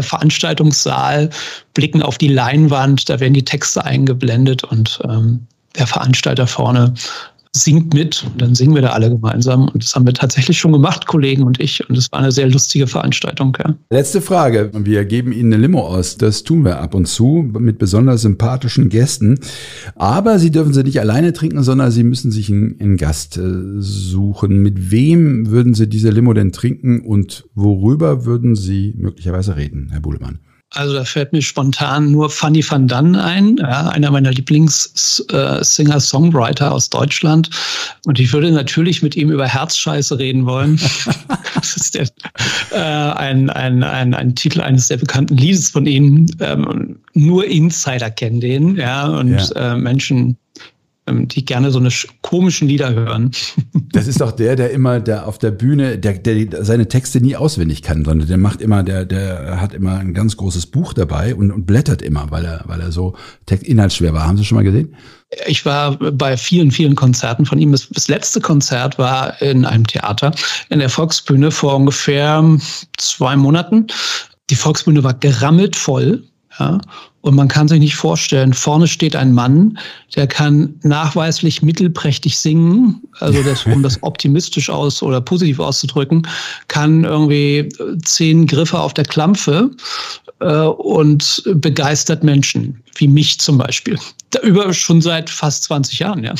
Veranstaltungssaal, 0.00 1.30
blicken 1.74 2.02
auf 2.02 2.18
die 2.18 2.28
Leinwand, 2.28 3.08
da 3.08 3.20
werden 3.20 3.34
die 3.34 3.44
Texte 3.44 3.84
eingeblendet 3.84 4.64
und 4.64 5.00
ähm, 5.04 5.46
der 5.76 5.86
Veranstalter 5.86 6.46
vorne 6.46 6.94
singt 7.64 7.94
mit 7.94 8.24
und 8.24 8.40
dann 8.40 8.54
singen 8.54 8.74
wir 8.74 8.82
da 8.82 8.90
alle 8.90 9.10
gemeinsam. 9.10 9.68
Und 9.68 9.82
das 9.82 9.94
haben 9.94 10.06
wir 10.06 10.14
tatsächlich 10.14 10.58
schon 10.58 10.72
gemacht, 10.72 11.06
Kollegen 11.06 11.42
und 11.42 11.60
ich. 11.60 11.88
Und 11.88 11.96
es 11.96 12.10
war 12.12 12.20
eine 12.20 12.32
sehr 12.32 12.48
lustige 12.48 12.86
Veranstaltung. 12.86 13.56
Ja. 13.58 13.74
Letzte 13.90 14.20
Frage. 14.20 14.70
Wir 14.74 15.04
geben 15.04 15.32
Ihnen 15.32 15.52
eine 15.52 15.62
Limo 15.62 15.86
aus. 15.86 16.16
Das 16.16 16.42
tun 16.42 16.64
wir 16.64 16.80
ab 16.80 16.94
und 16.94 17.06
zu 17.06 17.50
mit 17.58 17.78
besonders 17.78 18.22
sympathischen 18.22 18.88
Gästen. 18.88 19.38
Aber 19.94 20.38
Sie 20.38 20.50
dürfen 20.50 20.72
sie 20.72 20.82
nicht 20.82 21.00
alleine 21.00 21.32
trinken, 21.32 21.62
sondern 21.62 21.90
Sie 21.90 22.04
müssen 22.04 22.30
sich 22.30 22.50
einen, 22.50 22.80
einen 22.80 22.96
Gast 22.96 23.36
äh, 23.36 23.42
suchen. 23.78 24.62
Mit 24.62 24.90
wem 24.90 25.50
würden 25.50 25.74
Sie 25.74 25.88
diese 25.88 26.10
Limo 26.10 26.32
denn 26.32 26.52
trinken 26.52 27.00
und 27.00 27.48
worüber 27.54 28.24
würden 28.24 28.54
Sie 28.54 28.94
möglicherweise 28.96 29.56
reden, 29.56 29.88
Herr 29.90 30.00
Buhlemann? 30.00 30.40
Also 30.70 30.94
da 30.94 31.04
fällt 31.04 31.32
mir 31.32 31.42
spontan 31.42 32.10
nur 32.10 32.28
Fanny 32.28 32.68
van 32.68 32.88
Dann 32.88 33.14
ein, 33.14 33.56
ja, 33.58 33.86
einer 33.88 34.10
meiner 34.10 34.32
Lieblings-Singer-Songwriter 34.32 36.72
aus 36.72 36.90
Deutschland. 36.90 37.50
Und 38.04 38.18
ich 38.18 38.32
würde 38.32 38.50
natürlich 38.50 39.00
mit 39.00 39.14
ihm 39.16 39.30
über 39.30 39.46
Herzscheiße 39.46 40.18
reden 40.18 40.44
wollen. 40.44 40.80
das 41.54 41.76
ist 41.76 41.94
der, 41.94 42.08
äh, 42.72 42.78
ein, 42.78 43.48
ein, 43.48 43.84
ein, 43.84 44.12
ein 44.12 44.34
Titel 44.34 44.60
eines 44.60 44.88
sehr 44.88 44.96
bekannten 44.96 45.36
Liedes 45.36 45.70
von 45.70 45.86
ihm. 45.86 46.26
Ähm, 46.40 46.98
nur 47.14 47.46
Insider 47.46 48.10
kennen 48.10 48.40
den, 48.40 48.74
ja, 48.76 49.06
und 49.06 49.38
ja. 49.38 49.74
Äh, 49.74 49.76
Menschen 49.76 50.36
die 51.08 51.44
gerne 51.44 51.70
so 51.70 51.78
eine 51.78 51.90
komischen 52.22 52.68
Lieder 52.68 52.92
hören. 52.94 53.30
Das 53.92 54.08
ist 54.08 54.20
doch 54.20 54.32
der, 54.32 54.56
der 54.56 54.72
immer 54.72 55.00
der 55.00 55.26
auf 55.26 55.38
der 55.38 55.50
Bühne, 55.52 55.96
der, 55.96 56.18
der 56.18 56.64
seine 56.64 56.86
Texte 56.88 57.20
nie 57.20 57.34
auswendig 57.34 57.80
kann, 57.80 58.04
sondern 58.04 58.28
der 58.28 58.36
macht 58.36 58.60
immer, 58.60 58.82
der, 58.82 59.06
der 59.06 59.58
hat 59.58 59.72
immer 59.72 59.98
ein 59.98 60.12
ganz 60.12 60.36
großes 60.36 60.66
Buch 60.66 60.92
dabei 60.92 61.34
und, 61.34 61.50
und 61.50 61.66
blättert 61.66 62.02
immer, 62.02 62.30
weil 62.30 62.44
er, 62.44 62.64
weil 62.66 62.80
er 62.80 62.92
so 62.92 63.16
inhaltsschwer 63.48 64.12
war. 64.12 64.26
Haben 64.26 64.36
Sie 64.36 64.44
schon 64.44 64.56
mal 64.56 64.64
gesehen? 64.64 64.94
Ich 65.46 65.64
war 65.64 65.96
bei 65.96 66.36
vielen, 66.36 66.70
vielen 66.70 66.94
Konzerten 66.94 67.46
von 67.46 67.58
ihm. 67.58 67.72
Das, 67.72 67.88
das 67.88 68.08
letzte 68.08 68.40
Konzert 68.40 68.98
war 68.98 69.40
in 69.40 69.64
einem 69.64 69.86
Theater 69.86 70.32
in 70.68 70.78
der 70.78 70.90
Volksbühne 70.90 71.50
vor 71.50 71.76
ungefähr 71.76 72.44
zwei 72.98 73.34
Monaten. 73.36 73.86
Die 74.50 74.56
Volksbühne 74.56 75.02
war 75.04 75.14
gerammelt 75.14 75.74
voll. 75.74 76.24
Ja, 76.58 76.80
und 77.26 77.34
man 77.34 77.48
kann 77.48 77.66
sich 77.66 77.80
nicht 77.80 77.96
vorstellen, 77.96 78.54
vorne 78.54 78.86
steht 78.86 79.16
ein 79.16 79.32
Mann, 79.32 79.78
der 80.14 80.28
kann 80.28 80.76
nachweislich 80.84 81.60
mittelprächtig 81.60 82.38
singen, 82.38 83.02
also 83.18 83.42
das, 83.42 83.66
um 83.66 83.82
das 83.82 84.00
optimistisch 84.04 84.70
aus 84.70 85.02
oder 85.02 85.20
positiv 85.20 85.58
auszudrücken, 85.58 86.28
kann 86.68 87.02
irgendwie 87.02 87.68
zehn 88.04 88.46
Griffe 88.46 88.78
auf 88.78 88.94
der 88.94 89.06
Klampfe 89.06 89.72
äh, 90.40 90.60
und 90.60 91.42
begeistert 91.54 92.22
Menschen, 92.22 92.82
wie 92.96 93.08
mich 93.08 93.40
zum 93.40 93.58
Beispiel. 93.58 93.98
Da 94.30 94.40
über 94.40 94.72
schon 94.74 95.00
seit 95.00 95.30
fast 95.30 95.64
20 95.64 96.00
Jahren, 96.00 96.24
ja. 96.24 96.34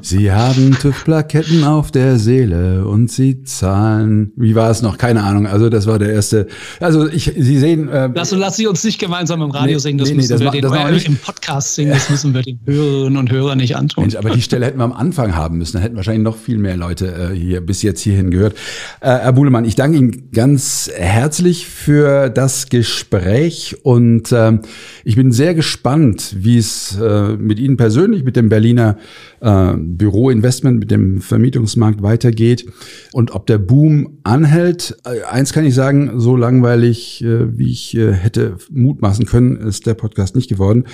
Sie 0.00 0.30
haben 0.30 0.76
TÜV-Plaketten 0.78 1.64
auf 1.64 1.90
der 1.90 2.18
Seele 2.18 2.86
und 2.86 3.10
Sie 3.10 3.42
zahlen, 3.42 4.32
wie 4.36 4.54
war 4.54 4.70
es 4.70 4.80
noch? 4.80 4.96
Keine 4.96 5.22
Ahnung. 5.22 5.46
Also 5.46 5.68
das 5.68 5.86
war 5.86 5.98
der 5.98 6.12
erste. 6.12 6.46
Also 6.80 7.08
ich, 7.08 7.32
Sie 7.36 7.58
sehen. 7.58 7.88
Äh, 7.88 8.10
lass, 8.14 8.30
lass 8.30 8.56
Sie 8.56 8.66
uns 8.66 8.84
nicht 8.84 8.98
gemeinsam 8.98 9.42
im 9.42 9.50
Radio 9.50 9.74
nee, 9.74 9.80
singen, 9.80 9.98
das 9.98 10.10
nee, 10.10 10.14
müssen 10.40 10.44
das 10.62 10.72
wir 10.72 10.84
den, 10.84 10.94
das 10.94 11.04
im 11.04 11.16
Podcast 11.16 11.74
singen, 11.74 11.92
das 11.92 12.10
müssen 12.10 12.34
wir 12.34 12.42
den 12.42 12.60
Hörerinnen 12.66 13.16
und 13.16 13.30
Hörern 13.30 13.58
nicht 13.58 13.76
antun. 13.76 14.04
Mensch, 14.04 14.16
aber 14.16 14.30
die 14.30 14.42
Stelle 14.42 14.66
hätten 14.66 14.78
wir 14.78 14.84
am 14.84 14.92
Anfang 14.92 15.34
haben 15.34 15.58
müssen. 15.58 15.74
Dann 15.74 15.82
hätten 15.82 15.96
wahrscheinlich 15.96 16.22
noch 16.22 16.36
viel 16.36 16.58
mehr 16.58 16.76
Leute 16.76 17.32
äh, 17.32 17.36
hier 17.36 17.60
bis 17.60 17.82
jetzt 17.82 18.00
hierhin 18.00 18.30
gehört. 18.30 18.54
Äh, 19.00 19.08
Herr 19.08 19.32
Buhlemann, 19.32 19.64
ich 19.64 19.74
danke 19.74 19.98
Ihnen 19.98 20.30
ganz 20.32 20.90
herzlich 20.94 21.66
für 21.66 22.30
das 22.30 22.68
Gespräch 22.68 23.76
und 23.82 24.32
äh, 24.32 24.58
ich 25.04 25.16
bin 25.16 25.32
sehr 25.32 25.54
gespannt, 25.54 26.34
wie 26.38 26.58
es 26.58 26.98
äh, 27.00 27.36
mit 27.36 27.58
Ihnen 27.58 27.76
persönlich, 27.76 28.24
mit 28.24 28.36
dem 28.36 28.48
Berliner 28.48 28.96
äh, 29.40 29.72
Büroinvestment, 29.76 30.78
mit 30.78 30.90
dem 30.90 31.20
Vermietungsmarkt 31.20 32.02
weitergeht 32.02 32.66
und 33.12 33.34
ob 33.34 33.46
der 33.46 33.58
Boom 33.58 34.18
anhält. 34.22 34.96
Äh, 35.04 35.22
eins 35.24 35.52
kann 35.52 35.64
ich 35.64 35.74
sagen, 35.74 36.20
so 36.20 36.36
langweilig, 36.36 37.22
äh, 37.24 37.58
wie 37.58 37.70
ich 37.70 37.96
äh, 37.96 38.12
hätte 38.12 38.56
mutmaßen 38.70 39.26
können, 39.26 39.56
ist 39.56 39.86
der 39.86 39.94
Podcast 39.94 40.21
nicht 40.34 40.48
geworden. 40.48 40.84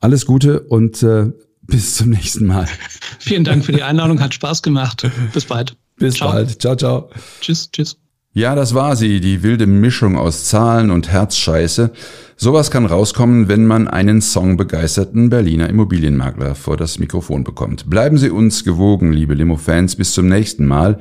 Alles 0.00 0.26
Gute 0.26 0.60
und 0.60 1.02
äh, 1.02 1.32
bis 1.62 1.96
zum 1.96 2.10
nächsten 2.10 2.46
Mal. 2.46 2.66
Vielen 3.18 3.44
Dank 3.44 3.64
für 3.64 3.72
die 3.72 3.82
Einladung, 3.82 4.20
hat 4.20 4.34
Spaß 4.34 4.62
gemacht. 4.62 5.08
Bis 5.32 5.44
bald. 5.44 5.76
Bis 5.96 6.14
ciao. 6.14 6.30
bald. 6.30 6.60
Ciao, 6.60 6.76
ciao. 6.76 7.10
Tschüss, 7.40 7.70
tschüss. 7.70 7.96
Ja, 8.32 8.54
das 8.54 8.74
war 8.74 8.94
sie, 8.94 9.20
die 9.20 9.42
wilde 9.42 9.66
Mischung 9.66 10.16
aus 10.16 10.44
Zahlen 10.44 10.90
und 10.90 11.08
Herzscheiße. 11.08 11.90
Sowas 12.36 12.70
kann 12.70 12.86
rauskommen, 12.86 13.48
wenn 13.48 13.66
man 13.66 13.88
einen 13.88 14.20
songbegeisterten 14.20 15.28
Berliner 15.28 15.68
Immobilienmakler 15.68 16.54
vor 16.54 16.76
das 16.76 17.00
Mikrofon 17.00 17.42
bekommt. 17.42 17.90
Bleiben 17.90 18.16
Sie 18.16 18.30
uns 18.30 18.62
gewogen, 18.62 19.12
liebe 19.12 19.34
Limo-Fans, 19.34 19.96
bis 19.96 20.12
zum 20.12 20.28
nächsten 20.28 20.66
Mal. 20.66 21.00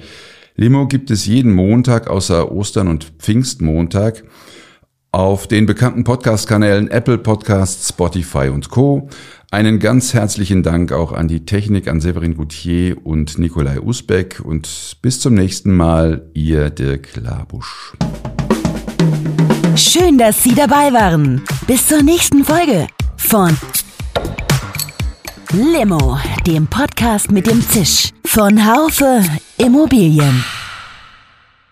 Limo 0.56 0.88
gibt 0.88 1.12
es 1.12 1.28
jeden 1.28 1.54
Montag 1.54 2.08
außer 2.10 2.52
Ostern 2.52 2.88
und 2.88 3.14
Pfingstmontag 3.20 4.24
auf 5.18 5.48
den 5.48 5.66
bekannten 5.66 6.04
Podcast-Kanälen 6.04 6.92
Apple 6.92 7.18
Podcasts, 7.18 7.90
Spotify 7.90 8.50
und 8.50 8.70
Co. 8.70 9.10
Einen 9.50 9.80
ganz 9.80 10.14
herzlichen 10.14 10.62
Dank 10.62 10.92
auch 10.92 11.12
an 11.12 11.28
die 11.28 11.44
Technik, 11.44 11.88
an 11.88 12.02
Severin 12.02 12.38
Goutier 12.38 13.04
und 13.04 13.40
Nikolai 13.40 13.80
Usbeck 13.80 14.40
und 14.44 14.98
bis 15.02 15.20
zum 15.20 15.34
nächsten 15.34 15.76
Mal, 15.76 16.30
Ihr 16.36 16.70
Dirk 16.70 17.16
Labusch. 17.16 17.94
Schön, 19.76 20.20
dass 20.20 20.44
Sie 20.44 20.54
dabei 20.54 20.94
waren. 20.94 21.42
Bis 21.66 21.88
zur 21.88 22.04
nächsten 22.04 22.44
Folge 22.44 22.86
von 23.16 23.58
Limo, 25.52 26.20
dem 26.46 26.68
Podcast 26.68 27.32
mit 27.32 27.48
dem 27.48 27.68
Zisch 27.68 28.12
von 28.24 28.64
Haufe 28.64 29.24
Immobilien. 29.58 30.44